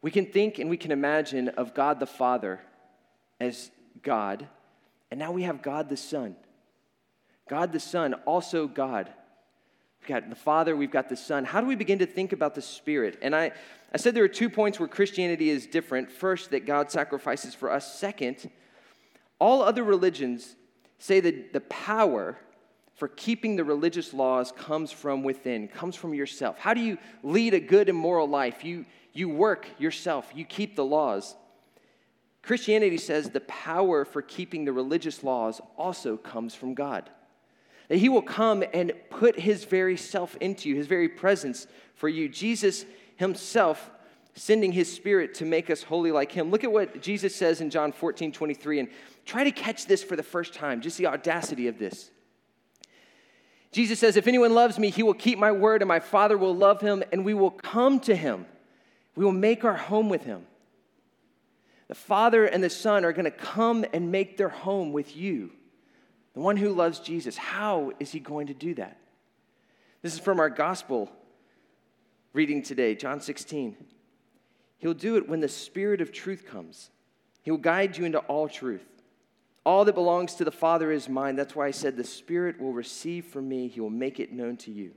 We 0.00 0.10
can 0.10 0.26
think 0.26 0.58
and 0.58 0.70
we 0.70 0.76
can 0.76 0.92
imagine 0.92 1.48
of 1.50 1.74
God 1.74 2.00
the 2.00 2.06
Father 2.06 2.60
as 3.40 3.70
God, 4.02 4.48
and 5.10 5.18
now 5.18 5.32
we 5.32 5.42
have 5.42 5.62
God 5.62 5.88
the 5.88 5.96
Son. 5.96 6.36
God 7.48 7.72
the 7.72 7.80
Son, 7.80 8.14
also 8.26 8.66
God. 8.66 9.10
We've 10.00 10.08
got 10.08 10.28
the 10.28 10.36
Father, 10.36 10.76
we've 10.76 10.90
got 10.90 11.08
the 11.08 11.16
Son. 11.16 11.44
How 11.44 11.60
do 11.60 11.66
we 11.66 11.74
begin 11.74 11.98
to 12.00 12.06
think 12.06 12.32
about 12.32 12.54
the 12.54 12.62
Spirit? 12.62 13.18
And 13.22 13.34
I, 13.34 13.52
I 13.92 13.96
said 13.96 14.14
there 14.14 14.24
are 14.24 14.28
two 14.28 14.50
points 14.50 14.78
where 14.78 14.88
Christianity 14.88 15.50
is 15.50 15.66
different. 15.66 16.10
First, 16.10 16.50
that 16.50 16.66
God 16.66 16.90
sacrifices 16.90 17.54
for 17.54 17.70
us. 17.70 17.98
Second, 17.98 18.50
all 19.38 19.62
other 19.62 19.82
religions 19.82 20.56
say 20.98 21.20
that 21.20 21.52
the 21.52 21.60
power 21.62 22.36
for 22.96 23.08
keeping 23.08 23.54
the 23.54 23.64
religious 23.64 24.12
laws 24.12 24.52
comes 24.52 24.90
from 24.90 25.22
within, 25.22 25.68
comes 25.68 25.94
from 25.94 26.14
yourself. 26.14 26.58
How 26.58 26.74
do 26.74 26.80
you 26.80 26.98
lead 27.22 27.54
a 27.54 27.60
good 27.60 27.88
and 27.88 27.96
moral 27.96 28.28
life? 28.28 28.64
You, 28.64 28.84
you 29.12 29.28
work 29.28 29.68
yourself, 29.78 30.32
you 30.34 30.44
keep 30.44 30.74
the 30.74 30.84
laws. 30.84 31.36
Christianity 32.48 32.96
says 32.96 33.30
the 33.30 33.40
power 33.40 34.04
for 34.04 34.22
keeping 34.22 34.64
the 34.64 34.72
religious 34.72 35.22
laws 35.22 35.60
also 35.76 36.16
comes 36.16 36.54
from 36.54 36.74
God. 36.74 37.08
That 37.88 37.98
He 37.98 38.08
will 38.08 38.22
come 38.22 38.64
and 38.74 38.92
put 39.10 39.38
His 39.38 39.64
very 39.64 39.96
self 39.96 40.34
into 40.36 40.68
you, 40.68 40.74
His 40.74 40.86
very 40.88 41.08
presence 41.08 41.68
for 41.94 42.08
you. 42.08 42.28
Jesus 42.28 42.84
himself 43.18 43.90
sending 44.34 44.70
his 44.70 44.90
spirit 44.90 45.34
to 45.34 45.44
make 45.44 45.68
us 45.68 45.82
holy 45.82 46.12
like 46.12 46.30
him. 46.30 46.50
Look 46.50 46.62
at 46.62 46.70
what 46.70 47.02
Jesus 47.02 47.34
says 47.34 47.60
in 47.60 47.68
John 47.68 47.90
14, 47.90 48.30
23, 48.30 48.78
and 48.78 48.88
try 49.26 49.42
to 49.42 49.50
catch 49.50 49.86
this 49.86 50.04
for 50.04 50.14
the 50.14 50.22
first 50.22 50.54
time, 50.54 50.80
just 50.80 50.96
the 50.96 51.08
audacity 51.08 51.66
of 51.66 51.78
this. 51.78 52.12
Jesus 53.72 53.98
says, 53.98 54.16
If 54.16 54.28
anyone 54.28 54.54
loves 54.54 54.78
me, 54.78 54.90
he 54.90 55.02
will 55.02 55.14
keep 55.14 55.38
my 55.38 55.50
word, 55.50 55.82
and 55.82 55.88
my 55.88 55.98
Father 55.98 56.38
will 56.38 56.54
love 56.54 56.80
him, 56.80 57.02
and 57.10 57.24
we 57.24 57.34
will 57.34 57.50
come 57.50 57.98
to 58.00 58.14
him. 58.14 58.46
We 59.16 59.24
will 59.24 59.32
make 59.32 59.64
our 59.64 59.76
home 59.76 60.08
with 60.08 60.22
him. 60.22 60.46
The 61.88 61.94
Father 61.94 62.44
and 62.44 62.62
the 62.62 62.70
Son 62.70 63.04
are 63.04 63.12
going 63.12 63.24
to 63.24 63.30
come 63.30 63.84
and 63.92 64.12
make 64.12 64.36
their 64.36 64.50
home 64.50 64.92
with 64.92 65.16
you. 65.16 65.50
The 66.34 66.40
one 66.40 66.56
who 66.56 66.72
loves 66.72 67.00
Jesus. 67.00 67.36
How 67.36 67.92
is 67.98 68.12
he 68.12 68.20
going 68.20 68.46
to 68.48 68.54
do 68.54 68.74
that? 68.74 68.98
This 70.02 70.14
is 70.14 70.20
from 70.20 70.38
our 70.38 70.50
gospel 70.50 71.10
reading 72.32 72.62
today, 72.62 72.94
John 72.94 73.20
16. 73.20 73.76
He'll 74.78 74.94
do 74.94 75.16
it 75.16 75.28
when 75.28 75.40
the 75.40 75.48
Spirit 75.48 76.00
of 76.00 76.12
truth 76.12 76.46
comes. 76.46 76.90
He 77.42 77.50
will 77.50 77.58
guide 77.58 77.96
you 77.96 78.04
into 78.04 78.18
all 78.20 78.48
truth. 78.48 78.86
All 79.64 79.84
that 79.84 79.94
belongs 79.94 80.34
to 80.36 80.44
the 80.44 80.52
Father 80.52 80.92
is 80.92 81.08
mine. 81.08 81.36
That's 81.36 81.56
why 81.56 81.66
I 81.66 81.72
said, 81.72 81.96
The 81.96 82.04
Spirit 82.04 82.60
will 82.60 82.72
receive 82.72 83.26
from 83.26 83.48
me, 83.48 83.68
He 83.68 83.80
will 83.80 83.90
make 83.90 84.20
it 84.20 84.32
known 84.32 84.56
to 84.58 84.70
you. 84.70 84.92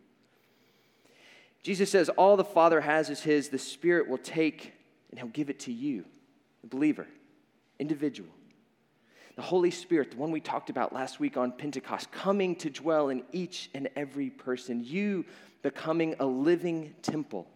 Jesus 1.64 1.90
says, 1.90 2.10
All 2.10 2.38
the 2.38 2.44
Father 2.44 2.82
has 2.82 3.10
is 3.10 3.22
His. 3.22 3.50
The 3.50 3.58
Spirit 3.58 4.08
will 4.08 4.18
take 4.18 4.74
and 5.10 5.20
He'll 5.20 5.30
give 5.30 5.50
it 5.50 5.60
to 5.62 5.74
you, 5.74 6.06
the 6.62 6.68
believer, 6.68 7.08
individual. 7.80 8.30
The 9.36 9.42
Holy 9.42 9.72
Spirit, 9.72 10.12
the 10.12 10.18
one 10.18 10.32
we 10.32 10.42
talked 10.42 10.70
about 10.70 10.94
last 10.94 11.20
week 11.20 11.38
on 11.38 11.52
Pentecost, 11.52 12.12
coming 12.12 12.56
to 12.58 12.70
dwell 12.70 13.10
in 13.10 13.24
each 13.32 13.70
and 13.74 13.90
every 13.96 14.30
person. 14.30 14.84
You 14.84 15.26
becoming 15.62 16.16
a 16.20 16.26
living 16.26 16.94
temple. 17.02 17.48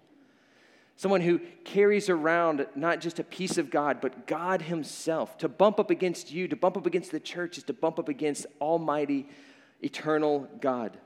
Someone 0.97 1.19
who 1.19 1.39
carries 1.65 2.09
around 2.09 2.65
not 2.75 3.01
just 3.01 3.19
a 3.19 3.23
piece 3.23 3.57
of 3.57 3.69
God, 3.69 3.99
but 3.99 4.27
God 4.27 4.61
Himself. 4.61 5.37
To 5.39 5.49
bump 5.49 5.79
up 5.79 5.89
against 5.89 6.31
you, 6.31 6.47
to 6.47 6.55
bump 6.55 6.77
up 6.77 6.85
against 6.85 7.11
the 7.11 7.19
church, 7.19 7.57
is 7.57 7.65
to 7.65 7.73
bump 7.73 7.99
up 7.99 8.07
against 8.07 8.45
Almighty, 8.61 9.27
eternal 9.81 10.47
God. 10.61 10.97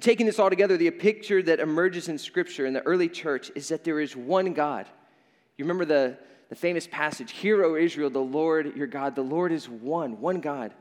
Taking 0.00 0.24
this 0.24 0.38
all 0.38 0.48
together, 0.48 0.76
the 0.78 0.90
picture 0.90 1.42
that 1.42 1.60
emerges 1.60 2.08
in 2.08 2.16
Scripture 2.16 2.64
in 2.64 2.72
the 2.72 2.82
early 2.82 3.08
church 3.08 3.50
is 3.54 3.68
that 3.68 3.84
there 3.84 4.00
is 4.00 4.16
one 4.16 4.54
God. 4.54 4.86
You 5.58 5.64
remember 5.64 5.84
the, 5.84 6.18
the 6.54 6.60
famous 6.60 6.86
passage, 6.86 7.32
Hear, 7.32 7.64
O 7.64 7.74
Israel, 7.74 8.10
the 8.10 8.20
Lord 8.20 8.76
your 8.76 8.86
God. 8.86 9.16
The 9.16 9.22
Lord 9.22 9.50
is 9.50 9.68
one, 9.68 10.20
one 10.20 10.38
God. 10.38 10.72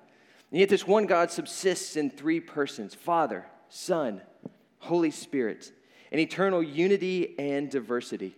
And 0.52 0.60
yet, 0.60 0.70
this 0.70 0.86
one 0.86 1.08
God 1.08 1.32
subsists 1.32 1.96
in 1.96 2.12
three 2.12 2.40
persons 2.40 2.94
Father, 2.94 3.48
Son, 3.70 4.22
Holy 4.78 5.10
Spirit, 5.10 5.72
in 6.12 6.20
eternal 6.20 6.62
unity 6.62 7.34
and 7.40 7.72
diversity. 7.72 8.36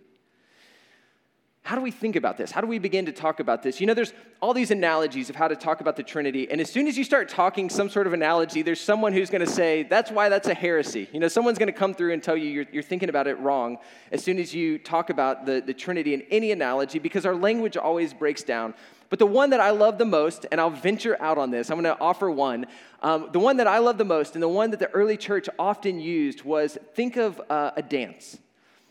How 1.66 1.74
do 1.74 1.82
we 1.82 1.90
think 1.90 2.14
about 2.14 2.36
this? 2.36 2.52
How 2.52 2.60
do 2.60 2.68
we 2.68 2.78
begin 2.78 3.06
to 3.06 3.12
talk 3.12 3.40
about 3.40 3.60
this? 3.64 3.80
You 3.80 3.88
know, 3.88 3.94
there's 3.94 4.12
all 4.40 4.54
these 4.54 4.70
analogies 4.70 5.28
of 5.30 5.34
how 5.34 5.48
to 5.48 5.56
talk 5.56 5.80
about 5.80 5.96
the 5.96 6.02
Trinity. 6.04 6.48
And 6.48 6.60
as 6.60 6.70
soon 6.70 6.86
as 6.86 6.96
you 6.96 7.02
start 7.02 7.28
talking 7.28 7.68
some 7.68 7.88
sort 7.88 8.06
of 8.06 8.12
analogy, 8.12 8.62
there's 8.62 8.80
someone 8.80 9.12
who's 9.12 9.30
going 9.30 9.44
to 9.44 9.50
say, 9.50 9.82
that's 9.82 10.12
why 10.12 10.28
that's 10.28 10.46
a 10.46 10.54
heresy. 10.54 11.08
You 11.12 11.18
know, 11.18 11.26
someone's 11.26 11.58
going 11.58 11.66
to 11.66 11.76
come 11.76 11.92
through 11.92 12.12
and 12.12 12.22
tell 12.22 12.36
you 12.36 12.48
you're, 12.48 12.66
you're, 12.70 12.82
thinking 12.84 13.08
about 13.08 13.26
it 13.26 13.34
wrong 13.40 13.78
as 14.12 14.22
soon 14.22 14.38
as 14.38 14.54
you 14.54 14.78
talk 14.78 15.10
about 15.10 15.44
the, 15.44 15.60
the 15.60 15.74
Trinity 15.74 16.14
in 16.14 16.22
any 16.30 16.52
analogy 16.52 17.00
because 17.00 17.26
our 17.26 17.34
language 17.34 17.76
always 17.76 18.14
breaks 18.14 18.44
down. 18.44 18.72
But 19.10 19.18
the 19.18 19.26
one 19.26 19.50
that 19.50 19.58
I 19.58 19.70
love 19.70 19.98
the 19.98 20.04
most, 20.04 20.46
and 20.52 20.60
I'll 20.60 20.70
venture 20.70 21.20
out 21.20 21.36
on 21.36 21.50
this, 21.50 21.68
I'm 21.68 21.82
going 21.82 21.96
to 21.96 22.00
offer 22.00 22.30
one. 22.30 22.66
Um, 23.02 23.30
the 23.32 23.40
one 23.40 23.56
that 23.56 23.66
I 23.66 23.78
love 23.78 23.98
the 23.98 24.04
most, 24.04 24.34
and 24.34 24.42
the 24.42 24.48
one 24.48 24.70
that 24.70 24.78
the 24.78 24.90
early 24.90 25.16
church 25.16 25.48
often 25.58 25.98
used 25.98 26.42
was 26.42 26.78
think 26.94 27.16
of 27.16 27.40
uh, 27.50 27.72
a 27.76 27.82
dance 27.82 28.38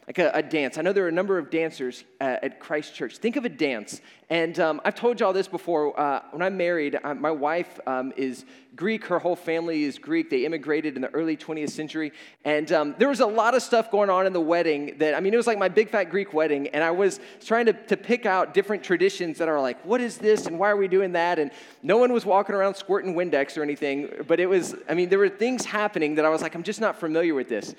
like 0.07 0.19
a, 0.19 0.31
a, 0.35 0.43
dance. 0.43 0.77
I 0.77 0.83
know 0.83 0.93
there 0.93 1.05
are 1.05 1.09
a 1.09 1.11
number 1.11 1.39
of 1.39 1.49
dancers 1.49 2.03
uh, 2.21 2.37
at 2.43 2.59
Christ 2.59 2.93
Church. 2.93 3.17
Think 3.17 3.37
of 3.37 3.45
a 3.45 3.49
dance. 3.49 4.01
And 4.29 4.59
um, 4.59 4.81
I've 4.85 4.93
told 4.93 5.19
you 5.19 5.25
all 5.25 5.33
this 5.33 5.47
before. 5.47 5.99
Uh, 5.99 6.21
when 6.31 6.43
I'm 6.43 6.57
married, 6.57 6.99
uh, 7.03 7.15
my 7.15 7.31
wife 7.31 7.79
um, 7.87 8.13
is 8.15 8.45
Greek. 8.75 9.05
Her 9.05 9.17
whole 9.17 9.35
family 9.35 9.83
is 9.83 9.97
Greek. 9.97 10.29
They 10.29 10.45
immigrated 10.45 10.95
in 10.95 11.01
the 11.01 11.09
early 11.09 11.35
20th 11.35 11.71
century. 11.71 12.11
And 12.43 12.71
um, 12.71 12.95
there 12.99 13.09
was 13.09 13.19
a 13.19 13.25
lot 13.25 13.55
of 13.55 13.63
stuff 13.63 13.89
going 13.89 14.11
on 14.11 14.27
in 14.27 14.33
the 14.33 14.41
wedding 14.41 14.95
that, 14.99 15.15
I 15.15 15.19
mean, 15.21 15.33
it 15.33 15.37
was 15.37 15.47
like 15.47 15.57
my 15.57 15.69
big 15.69 15.89
fat 15.89 16.05
Greek 16.05 16.33
wedding. 16.33 16.67
And 16.67 16.83
I 16.83 16.91
was 16.91 17.19
trying 17.43 17.65
to, 17.65 17.73
to 17.73 17.97
pick 17.97 18.27
out 18.27 18.53
different 18.53 18.83
traditions 18.83 19.39
that 19.39 19.47
are 19.47 19.59
like, 19.59 19.83
what 19.85 20.01
is 20.01 20.19
this? 20.19 20.45
And 20.45 20.59
why 20.59 20.69
are 20.69 20.77
we 20.77 20.87
doing 20.87 21.13
that? 21.13 21.39
And 21.39 21.49
no 21.81 21.97
one 21.97 22.13
was 22.13 22.25
walking 22.25 22.53
around 22.53 22.75
squirting 22.75 23.15
Windex 23.15 23.57
or 23.57 23.63
anything. 23.63 24.09
But 24.27 24.39
it 24.39 24.45
was, 24.45 24.75
I 24.87 24.93
mean, 24.93 25.09
there 25.09 25.19
were 25.19 25.29
things 25.29 25.65
happening 25.65 26.13
that 26.15 26.25
I 26.25 26.29
was 26.29 26.43
like, 26.43 26.53
I'm 26.53 26.63
just 26.63 26.81
not 26.81 26.99
familiar 26.99 27.33
with 27.33 27.49
this. 27.49 27.73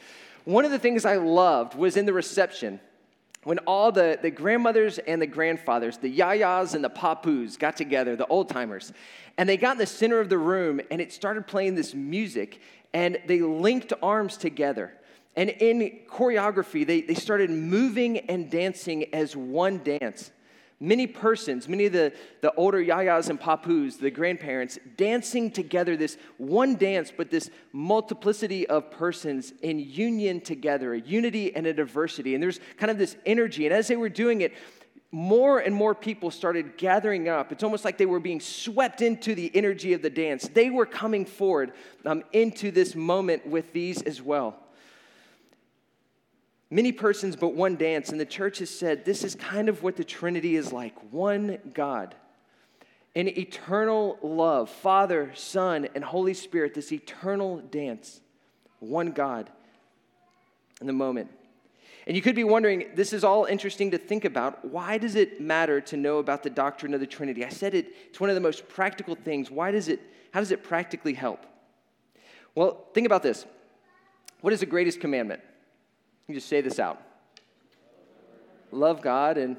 One 0.46 0.64
of 0.64 0.70
the 0.70 0.78
things 0.78 1.04
I 1.04 1.16
loved 1.16 1.74
was 1.74 1.96
in 1.96 2.06
the 2.06 2.12
reception 2.12 2.78
when 3.42 3.58
all 3.60 3.90
the, 3.90 4.16
the 4.22 4.30
grandmothers 4.30 4.98
and 4.98 5.20
the 5.20 5.26
grandfathers, 5.26 5.98
the 5.98 6.18
yayas 6.18 6.76
and 6.76 6.84
the 6.84 6.88
papus 6.88 7.56
got 7.56 7.76
together, 7.76 8.14
the 8.14 8.28
old 8.28 8.48
timers, 8.48 8.92
and 9.38 9.48
they 9.48 9.56
got 9.56 9.72
in 9.72 9.78
the 9.78 9.86
center 9.86 10.20
of 10.20 10.28
the 10.28 10.38
room 10.38 10.80
and 10.92 11.00
it 11.00 11.12
started 11.12 11.48
playing 11.48 11.74
this 11.74 11.94
music 11.94 12.60
and 12.94 13.18
they 13.26 13.40
linked 13.40 13.92
arms 14.00 14.36
together. 14.36 14.92
And 15.34 15.50
in 15.50 15.98
choreography, 16.08 16.86
they, 16.86 17.00
they 17.00 17.14
started 17.14 17.50
moving 17.50 18.18
and 18.18 18.48
dancing 18.48 19.12
as 19.12 19.34
one 19.34 19.82
dance 19.82 20.30
many 20.80 21.06
persons, 21.06 21.68
many 21.68 21.86
of 21.86 21.92
the, 21.92 22.12
the 22.42 22.52
older 22.54 22.82
yayas 22.82 23.30
and 23.30 23.40
papus, 23.40 23.96
the 23.96 24.10
grandparents, 24.10 24.78
dancing 24.96 25.50
together 25.50 25.96
this 25.96 26.18
one 26.36 26.76
dance, 26.76 27.12
but 27.16 27.30
this 27.30 27.50
multiplicity 27.72 28.66
of 28.66 28.90
persons 28.90 29.52
in 29.62 29.78
union 29.78 30.40
together, 30.40 30.94
a 30.94 31.00
unity 31.00 31.54
and 31.54 31.66
a 31.66 31.72
diversity. 31.72 32.34
And 32.34 32.42
there's 32.42 32.60
kind 32.76 32.90
of 32.90 32.98
this 32.98 33.16
energy. 33.24 33.66
And 33.66 33.74
as 33.74 33.88
they 33.88 33.96
were 33.96 34.08
doing 34.08 34.42
it, 34.42 34.52
more 35.12 35.60
and 35.60 35.74
more 35.74 35.94
people 35.94 36.30
started 36.30 36.76
gathering 36.76 37.28
up. 37.28 37.52
It's 37.52 37.62
almost 37.62 37.84
like 37.84 37.96
they 37.96 38.06
were 38.06 38.20
being 38.20 38.40
swept 38.40 39.00
into 39.00 39.34
the 39.34 39.50
energy 39.54 39.92
of 39.94 40.02
the 40.02 40.10
dance. 40.10 40.48
They 40.48 40.68
were 40.68 40.84
coming 40.84 41.24
forward 41.24 41.72
um, 42.04 42.22
into 42.32 42.70
this 42.70 42.94
moment 42.94 43.46
with 43.46 43.72
these 43.72 44.02
as 44.02 44.20
well. 44.20 44.56
Many 46.70 46.92
persons, 46.92 47.36
but 47.36 47.54
one 47.54 47.76
dance. 47.76 48.10
And 48.10 48.20
the 48.20 48.26
church 48.26 48.58
has 48.58 48.70
said 48.70 49.04
this 49.04 49.22
is 49.22 49.34
kind 49.34 49.68
of 49.68 49.82
what 49.82 49.96
the 49.96 50.04
Trinity 50.04 50.56
is 50.56 50.72
like 50.72 50.94
one 51.12 51.58
God. 51.72 52.14
An 53.14 53.28
eternal 53.28 54.18
love, 54.22 54.68
Father, 54.68 55.30
Son, 55.34 55.88
and 55.94 56.04
Holy 56.04 56.34
Spirit, 56.34 56.74
this 56.74 56.92
eternal 56.92 57.58
dance, 57.58 58.20
one 58.80 59.12
God 59.12 59.50
in 60.80 60.86
the 60.86 60.92
moment. 60.92 61.30
And 62.06 62.14
you 62.14 62.22
could 62.22 62.36
be 62.36 62.44
wondering, 62.44 62.90
this 62.94 63.12
is 63.12 63.24
all 63.24 63.46
interesting 63.46 63.90
to 63.92 63.98
think 63.98 64.24
about. 64.24 64.64
Why 64.64 64.98
does 64.98 65.16
it 65.16 65.40
matter 65.40 65.80
to 65.82 65.96
know 65.96 66.18
about 66.18 66.42
the 66.42 66.50
doctrine 66.50 66.94
of 66.94 67.00
the 67.00 67.06
Trinity? 67.06 67.44
I 67.44 67.48
said 67.48 67.74
it, 67.74 67.92
it's 68.08 68.20
one 68.20 68.30
of 68.30 68.34
the 68.34 68.40
most 68.40 68.68
practical 68.68 69.14
things. 69.14 69.50
Why 69.50 69.70
does 69.70 69.88
it, 69.88 70.00
how 70.32 70.40
does 70.40 70.52
it 70.52 70.62
practically 70.62 71.14
help? 71.14 71.44
Well, 72.54 72.86
think 72.94 73.06
about 73.06 73.22
this. 73.22 73.44
What 74.40 74.52
is 74.52 74.60
the 74.60 74.66
greatest 74.66 75.00
commandment? 75.00 75.40
You 76.28 76.34
just 76.34 76.48
say 76.48 76.60
this 76.60 76.78
out. 76.78 77.00
Love 78.72 79.00
God 79.00 79.38
and 79.38 79.56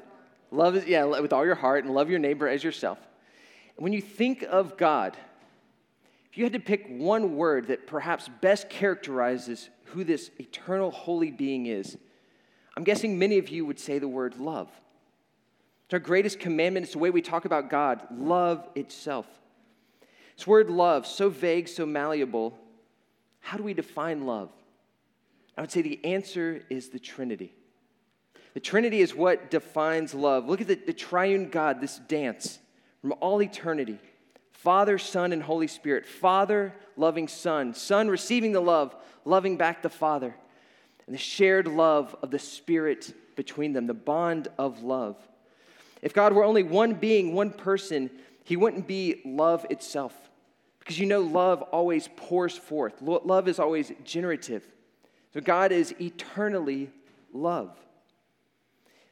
love, 0.50 0.76
is, 0.76 0.86
yeah, 0.86 1.04
with 1.04 1.32
all 1.32 1.44
your 1.44 1.54
heart 1.54 1.84
and 1.84 1.94
love 1.94 2.10
your 2.10 2.18
neighbor 2.18 2.46
as 2.46 2.62
yourself. 2.62 2.98
When 3.76 3.92
you 3.92 4.02
think 4.02 4.42
of 4.42 4.76
God, 4.76 5.16
if 6.30 6.36
you 6.36 6.44
had 6.44 6.52
to 6.52 6.60
pick 6.60 6.86
one 6.88 7.36
word 7.36 7.68
that 7.68 7.86
perhaps 7.86 8.28
best 8.40 8.68
characterizes 8.68 9.70
who 9.84 10.04
this 10.04 10.30
eternal 10.38 10.90
holy 10.90 11.30
being 11.30 11.66
is, 11.66 11.96
I'm 12.76 12.84
guessing 12.84 13.18
many 13.18 13.38
of 13.38 13.48
you 13.48 13.64
would 13.64 13.80
say 13.80 13.98
the 13.98 14.08
word 14.08 14.36
love. 14.36 14.68
It's 15.86 15.94
our 15.94 16.00
greatest 16.00 16.38
commandment. 16.38 16.84
It's 16.84 16.92
the 16.92 16.98
way 16.98 17.10
we 17.10 17.22
talk 17.22 17.46
about 17.46 17.70
God, 17.70 18.02
love 18.10 18.68
itself. 18.74 19.26
This 20.36 20.46
word 20.46 20.68
love, 20.68 21.06
so 21.06 21.30
vague, 21.30 21.66
so 21.66 21.86
malleable. 21.86 22.56
How 23.40 23.56
do 23.56 23.62
we 23.62 23.72
define 23.74 24.26
love? 24.26 24.50
I 25.58 25.60
would 25.60 25.72
say 25.72 25.82
the 25.82 26.02
answer 26.04 26.62
is 26.70 26.90
the 26.90 27.00
Trinity. 27.00 27.52
The 28.54 28.60
Trinity 28.60 29.00
is 29.00 29.12
what 29.12 29.50
defines 29.50 30.14
love. 30.14 30.48
Look 30.48 30.60
at 30.60 30.68
the, 30.68 30.76
the 30.76 30.92
triune 30.92 31.50
God, 31.50 31.80
this 31.80 31.98
dance 31.98 32.60
from 33.02 33.12
all 33.20 33.42
eternity 33.42 33.98
Father, 34.52 34.98
Son, 34.98 35.32
and 35.32 35.42
Holy 35.42 35.66
Spirit. 35.66 36.06
Father, 36.06 36.74
loving 36.96 37.28
Son. 37.28 37.74
Son 37.74 38.08
receiving 38.08 38.52
the 38.52 38.60
love, 38.60 38.94
loving 39.24 39.56
back 39.56 39.82
the 39.82 39.88
Father. 39.88 40.34
And 41.06 41.14
the 41.14 41.20
shared 41.20 41.66
love 41.66 42.14
of 42.22 42.30
the 42.30 42.40
Spirit 42.40 43.14
between 43.36 43.72
them, 43.72 43.86
the 43.86 43.94
bond 43.94 44.48
of 44.58 44.82
love. 44.82 45.16
If 46.02 46.12
God 46.12 46.32
were 46.32 46.44
only 46.44 46.64
one 46.64 46.94
being, 46.94 47.34
one 47.34 47.50
person, 47.50 48.10
he 48.44 48.56
wouldn't 48.56 48.86
be 48.86 49.22
love 49.24 49.64
itself. 49.70 50.12
Because 50.80 50.98
you 50.98 51.06
know, 51.06 51.20
love 51.20 51.62
always 51.62 52.08
pours 52.16 52.56
forth, 52.56 53.00
love 53.00 53.48
is 53.48 53.58
always 53.58 53.92
generative. 54.04 54.64
So 55.32 55.40
God 55.40 55.72
is 55.72 55.94
eternally 56.00 56.90
love. 57.32 57.76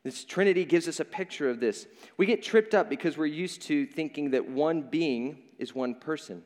This 0.03 0.25
Trinity 0.25 0.65
gives 0.65 0.87
us 0.87 1.01
a 1.01 1.05
picture 1.05 1.51
of 1.51 1.59
this. 1.59 1.87
We 2.17 2.27
get 2.27 2.43
tripped 2.43 2.75
up 2.75 2.89
because 2.89 3.19
we're 3.19 3.27
used 3.27 3.63
to 3.63 3.87
thinking 3.87 4.31
that 4.31 4.49
one 4.49 4.83
being 4.83 5.39
is 5.59 5.75
one 5.75 5.97
person. 5.97 6.43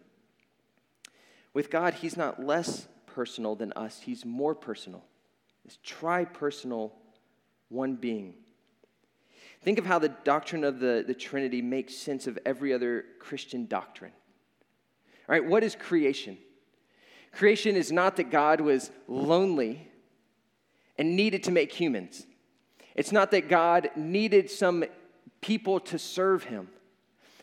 With 1.53 1.71
God, 1.71 1.95
He's 1.95 2.17
not 2.17 2.43
less 2.43 2.89
personal 3.07 3.55
than 3.55 3.73
us, 3.75 4.01
He's 4.01 4.25
more 4.25 4.55
personal. 4.55 5.05
This 5.65 5.79
tri 5.83 6.25
personal 6.25 6.95
one 7.69 7.97
being. 7.97 8.35
Think 9.63 9.79
of 9.79 9.85
how 9.85 9.99
the 9.99 10.09
doctrine 10.09 10.65
of 10.65 10.81
the, 10.81 11.05
the 11.07 11.15
Trinity 11.15 11.61
makes 11.61 11.95
sense 11.95 12.27
of 12.27 12.39
every 12.47 12.73
other 12.73 13.05
Christian 13.19 13.67
doctrine. 13.67 14.13
All 15.29 15.35
right, 15.35 15.45
what 15.45 15.63
is 15.63 15.77
creation? 15.77 16.39
Creation 17.33 17.77
is 17.77 17.93
not 17.93 18.17
that 18.17 18.31
God 18.31 18.61
was 18.61 18.91
lonely 19.07 19.89
and 20.99 21.17
needed 21.17 21.45
to 21.45 21.51
make 21.51 21.73
humans. 21.73 22.27
It's 22.95 23.13
not 23.13 23.31
that 23.31 23.49
God 23.49 23.91
needed 23.97 24.51
some 24.51 24.85
people 25.41 25.81
to 25.81 25.99
serve 25.99 26.45
him. 26.45 26.69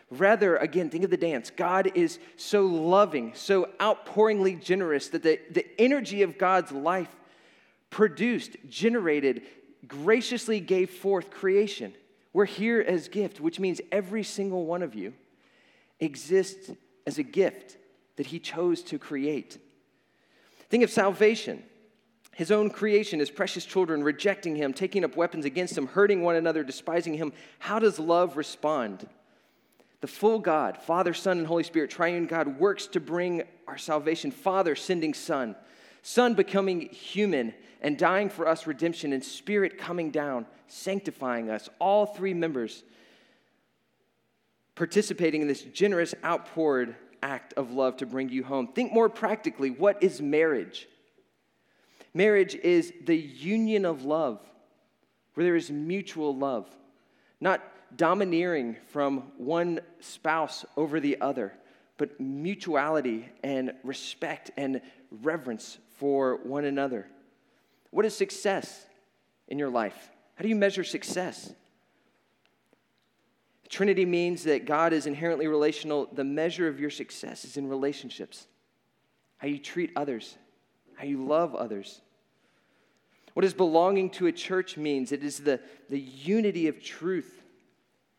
Rather, 0.10 0.56
again, 0.58 0.89
think 0.89 1.04
of 1.04 1.10
the 1.10 1.17
dance. 1.17 1.50
God 1.50 1.91
is 1.95 2.19
so 2.38 2.65
loving, 2.65 3.34
so 3.34 3.69
outpouringly 3.80 4.62
generous 4.62 5.10
that 5.10 5.23
the, 5.23 5.39
the 5.52 5.65
energy 5.82 6.21
of 6.21 6.38
God's 6.38 6.71
life 6.71 7.13
produced, 7.89 8.56
generated, 8.69 9.41
graciously 9.88 10.60
gave 10.60 10.89
forth 10.89 11.30
creation. 11.30 11.93
We're 12.32 12.45
here 12.45 12.80
as 12.82 13.08
gift, 13.08 13.41
which 13.41 13.60
means 13.60 13.82
every 13.91 14.23
single 14.23 14.65
one 14.65 14.84
of 14.84 14.95
you 14.95 15.13
exists 16.00 16.71
as 17.06 17.17
a 17.17 17.23
gift 17.23 17.78
that 18.17 18.28
He 18.28 18.39
chose 18.39 18.84
to 18.84 19.00
create. 19.00 19.58
Think 20.69 20.84
of 20.84 20.89
salvation. 20.89 21.63
His 22.34 22.51
own 22.51 22.69
creation, 22.69 23.19
his 23.19 23.32
precious 23.32 23.65
children 23.65 24.03
rejecting 24.03 24.56
him, 24.56 24.73
taking 24.73 25.03
up 25.03 25.15
weapons 25.15 25.45
against 25.45 25.77
him, 25.77 25.88
hurting 25.88 26.21
one 26.21 26.36
another, 26.36 26.63
despising 26.63 27.15
him. 27.15 27.34
How 27.58 27.80
does 27.80 27.97
love 27.97 28.38
respond? 28.38 29.08
The 30.01 30.08
full 30.08 30.38
God, 30.38 30.77
Father, 30.77 31.13
Son, 31.15 31.39
and 31.39 31.47
Holy 31.47 31.63
Spirit, 31.63 31.89
triune 31.89 32.27
God, 32.27 32.60
works 32.60 32.86
to 32.88 32.99
bring 32.99 33.43
our 33.67 33.80
salvation. 33.80 34.30
Father 34.30 34.75
sending 34.75 35.15
Son, 35.15 35.56
Son 36.03 36.36
becoming 36.36 36.82
human 36.89 37.56
and 37.82 37.97
dying 37.97 38.30
for 38.30 38.47
us 38.47 38.67
redemption, 38.67 39.13
and 39.13 39.23
Spirit 39.23 39.77
coming 39.77 40.12
down, 40.12 40.45
sanctifying 40.67 41.49
us. 41.49 41.69
All 41.80 42.06
three 42.06 42.34
members 42.34 42.84
participating 44.75 45.41
in 45.41 45.47
this 45.47 45.63
generous 45.63 46.13
outpoured 46.23 46.95
act 47.21 47.53
of 47.53 47.71
love 47.71 47.97
to 47.97 48.06
bring 48.06 48.30
you 48.30 48.43
home. 48.43 48.67
Think 48.67 48.93
more 48.93 49.10
practically 49.10 49.69
what 49.69 50.01
is 50.01 50.21
marriage? 50.21 50.88
Marriage 52.13 52.56
is 52.56 52.93
the 53.06 53.15
union 53.15 53.86
of 53.86 54.03
love, 54.03 54.39
where 55.34 55.45
there 55.45 55.56
is 55.56 55.69
mutual 55.69 56.36
love, 56.36 56.67
not 57.39 57.62
domineering 57.95 58.75
from 58.88 59.32
one 59.38 59.80
spouse 59.99 60.65
over 60.75 60.99
the 60.99 61.21
other, 61.21 61.53
but 61.97 62.19
mutuality 62.19 63.30
and 63.43 63.73
respect 63.84 64.51
and 64.58 64.82
reverence 65.21 65.77
for 65.97 66.38
one 66.43 66.65
another. 66.65 67.08
What 67.91 68.06
is 68.06 68.15
success 68.15 68.86
in 69.47 69.58
your 69.58 69.69
life? 69.69 70.10
How 70.36 70.43
do 70.43 70.49
you 70.49 70.56
measure 70.56 70.84
success? 70.84 71.53
Trinity 73.69 74.06
means 74.06 74.43
that 74.43 74.65
God 74.65 74.93
is 74.93 75.08
inherently 75.08 75.47
relational. 75.47 76.08
The 76.12 76.23
measure 76.23 76.67
of 76.67 76.80
your 76.80 76.89
success 76.89 77.43
is 77.43 77.58
in 77.58 77.67
relationships, 77.67 78.47
how 79.38 79.47
you 79.47 79.60
treat 79.60 79.91
others, 79.95 80.38
how 80.95 81.06
you 81.06 81.25
love 81.25 81.53
others. 81.53 82.01
What 83.34 83.43
does 83.43 83.53
belonging 83.53 84.10
to 84.12 84.27
a 84.27 84.32
church 84.32 84.77
means? 84.77 85.12
It 85.12 85.23
is 85.23 85.39
the, 85.39 85.60
the 85.89 85.99
unity 85.99 86.67
of 86.67 86.82
truth 86.82 87.43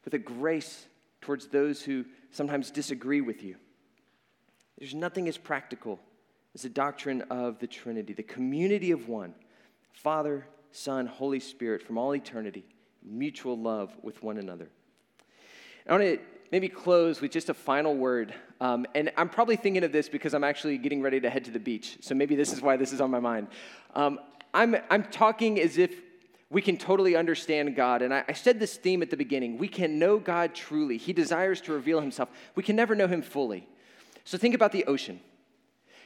with 0.04 0.14
a 0.14 0.18
grace 0.18 0.86
towards 1.20 1.48
those 1.48 1.82
who 1.82 2.04
sometimes 2.30 2.70
disagree 2.70 3.20
with 3.20 3.42
you. 3.42 3.56
There's 4.78 4.94
nothing 4.94 5.28
as 5.28 5.36
practical 5.36 5.98
as 6.54 6.62
the 6.62 6.68
doctrine 6.68 7.22
of 7.30 7.58
the 7.58 7.66
Trinity, 7.66 8.12
the 8.12 8.22
community 8.22 8.90
of 8.90 9.08
one 9.08 9.34
Father, 9.92 10.46
Son, 10.70 11.06
Holy 11.06 11.40
Spirit 11.40 11.82
from 11.82 11.98
all 11.98 12.14
eternity, 12.14 12.64
mutual 13.02 13.58
love 13.58 13.96
with 14.02 14.22
one 14.22 14.38
another. 14.38 14.70
I 15.88 15.92
want 15.92 16.04
to 16.04 16.18
maybe 16.52 16.68
close 16.68 17.20
with 17.20 17.30
just 17.30 17.48
a 17.48 17.54
final 17.54 17.96
word. 17.96 18.34
Um, 18.60 18.86
and 18.94 19.10
I'm 19.16 19.28
probably 19.28 19.56
thinking 19.56 19.84
of 19.84 19.92
this 19.92 20.08
because 20.08 20.34
I'm 20.34 20.44
actually 20.44 20.76
getting 20.76 21.00
ready 21.00 21.18
to 21.20 21.30
head 21.30 21.44
to 21.46 21.50
the 21.50 21.58
beach. 21.58 21.98
So 22.00 22.14
maybe 22.14 22.36
this 22.36 22.52
is 22.52 22.60
why 22.60 22.76
this 22.76 22.92
is 22.92 23.00
on 23.00 23.10
my 23.10 23.20
mind. 23.20 23.48
Um, 23.94 24.18
I'm, 24.52 24.76
I'm 24.90 25.04
talking 25.04 25.58
as 25.60 25.78
if 25.78 25.92
we 26.50 26.60
can 26.60 26.76
totally 26.76 27.16
understand 27.16 27.74
God. 27.74 28.02
And 28.02 28.12
I, 28.12 28.24
I 28.28 28.32
said 28.32 28.58
this 28.58 28.76
theme 28.76 29.02
at 29.02 29.10
the 29.10 29.16
beginning 29.16 29.58
we 29.58 29.68
can 29.68 29.98
know 29.98 30.18
God 30.18 30.54
truly. 30.54 30.98
He 30.98 31.12
desires 31.12 31.60
to 31.62 31.72
reveal 31.72 32.00
himself. 32.00 32.28
We 32.54 32.62
can 32.62 32.76
never 32.76 32.94
know 32.94 33.06
him 33.06 33.22
fully. 33.22 33.66
So 34.24 34.36
think 34.36 34.54
about 34.54 34.72
the 34.72 34.84
ocean. 34.84 35.20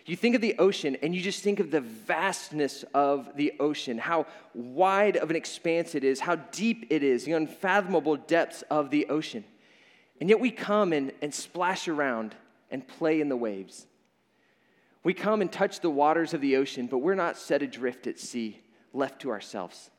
You 0.04 0.16
think 0.16 0.34
of 0.34 0.40
the 0.40 0.56
ocean 0.58 0.96
and 1.02 1.14
you 1.14 1.20
just 1.20 1.42
think 1.42 1.60
of 1.60 1.70
the 1.70 1.80
vastness 1.80 2.84
of 2.92 3.36
the 3.36 3.52
ocean, 3.60 3.98
how 3.98 4.26
wide 4.54 5.16
of 5.16 5.30
an 5.30 5.36
expanse 5.36 5.94
it 5.94 6.02
is, 6.02 6.20
how 6.20 6.36
deep 6.36 6.86
it 6.90 7.02
is, 7.04 7.24
the 7.24 7.32
unfathomable 7.32 8.16
depths 8.16 8.62
of 8.62 8.90
the 8.90 9.08
ocean. 9.08 9.44
And 10.22 10.30
yet 10.30 10.38
we 10.38 10.52
come 10.52 10.92
and, 10.92 11.10
and 11.20 11.34
splash 11.34 11.88
around 11.88 12.36
and 12.70 12.86
play 12.86 13.20
in 13.20 13.28
the 13.28 13.36
waves. 13.36 13.88
We 15.02 15.14
come 15.14 15.40
and 15.40 15.50
touch 15.50 15.80
the 15.80 15.90
waters 15.90 16.32
of 16.32 16.40
the 16.40 16.54
ocean, 16.58 16.86
but 16.86 16.98
we're 16.98 17.16
not 17.16 17.36
set 17.36 17.60
adrift 17.60 18.06
at 18.06 18.20
sea, 18.20 18.60
left 18.92 19.22
to 19.22 19.30
ourselves. 19.30 19.90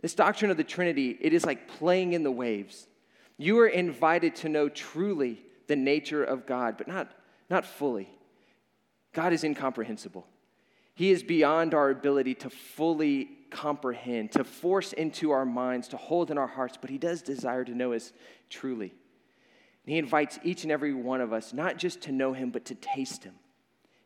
This 0.00 0.16
doctrine 0.16 0.50
of 0.50 0.56
the 0.56 0.64
Trinity, 0.64 1.16
it 1.20 1.32
is 1.32 1.46
like 1.46 1.68
playing 1.68 2.12
in 2.12 2.24
the 2.24 2.30
waves. 2.32 2.88
You 3.36 3.60
are 3.60 3.68
invited 3.68 4.34
to 4.34 4.48
know 4.48 4.68
truly 4.68 5.40
the 5.68 5.76
nature 5.76 6.24
of 6.24 6.44
God, 6.44 6.76
but 6.76 6.88
not, 6.88 7.12
not 7.48 7.64
fully. 7.64 8.10
God 9.12 9.32
is 9.32 9.44
incomprehensible. 9.44 10.26
He 10.96 11.12
is 11.12 11.22
beyond 11.22 11.72
our 11.72 11.90
ability 11.90 12.34
to 12.34 12.50
fully 12.50 13.30
comprehend, 13.52 14.32
to 14.32 14.42
force 14.42 14.92
into 14.92 15.30
our 15.30 15.44
minds, 15.44 15.86
to 15.86 15.96
hold 15.96 16.32
in 16.32 16.38
our 16.38 16.48
hearts, 16.48 16.76
but 16.80 16.90
He 16.90 16.98
does 16.98 17.22
desire 17.22 17.64
to 17.64 17.76
know 17.76 17.92
us 17.92 18.12
truly. 18.48 18.92
He 19.90 19.98
invites 19.98 20.38
each 20.44 20.62
and 20.62 20.70
every 20.70 20.94
one 20.94 21.20
of 21.20 21.32
us 21.32 21.52
not 21.52 21.76
just 21.76 22.02
to 22.02 22.12
know 22.12 22.32
Him, 22.32 22.50
but 22.50 22.66
to 22.66 22.76
taste 22.76 23.24
Him, 23.24 23.34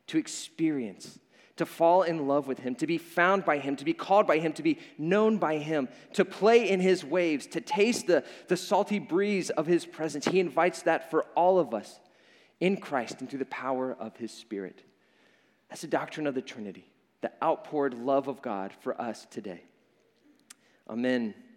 to 0.07 0.17
experience, 0.17 1.19
to 1.57 1.65
fall 1.67 2.01
in 2.01 2.27
love 2.27 2.47
with 2.47 2.57
Him, 2.57 2.73
to 2.77 2.87
be 2.87 2.97
found 2.97 3.45
by 3.45 3.59
Him, 3.59 3.75
to 3.75 3.85
be 3.85 3.93
called 3.93 4.25
by 4.25 4.39
Him, 4.39 4.51
to 4.53 4.63
be 4.63 4.79
known 4.97 5.37
by 5.37 5.59
Him, 5.59 5.87
to 6.13 6.25
play 6.25 6.67
in 6.67 6.79
His 6.79 7.05
waves, 7.05 7.45
to 7.45 7.61
taste 7.61 8.07
the, 8.07 8.23
the 8.47 8.57
salty 8.57 8.97
breeze 8.97 9.51
of 9.51 9.67
His 9.67 9.85
presence. 9.85 10.25
He 10.25 10.39
invites 10.39 10.81
that 10.81 11.11
for 11.11 11.21
all 11.35 11.59
of 11.59 11.75
us 11.75 11.99
in 12.59 12.77
Christ 12.77 13.19
and 13.19 13.29
through 13.29 13.37
the 13.37 13.45
power 13.45 13.95
of 13.99 14.17
His 14.17 14.31
Spirit. 14.31 14.81
That's 15.69 15.81
the 15.81 15.87
doctrine 15.87 16.25
of 16.25 16.33
the 16.33 16.41
Trinity, 16.41 16.89
the 17.21 17.31
outpoured 17.43 17.93
love 17.93 18.27
of 18.27 18.41
God 18.41 18.73
for 18.81 18.99
us 18.99 19.27
today. 19.29 19.61
Amen. 20.89 21.35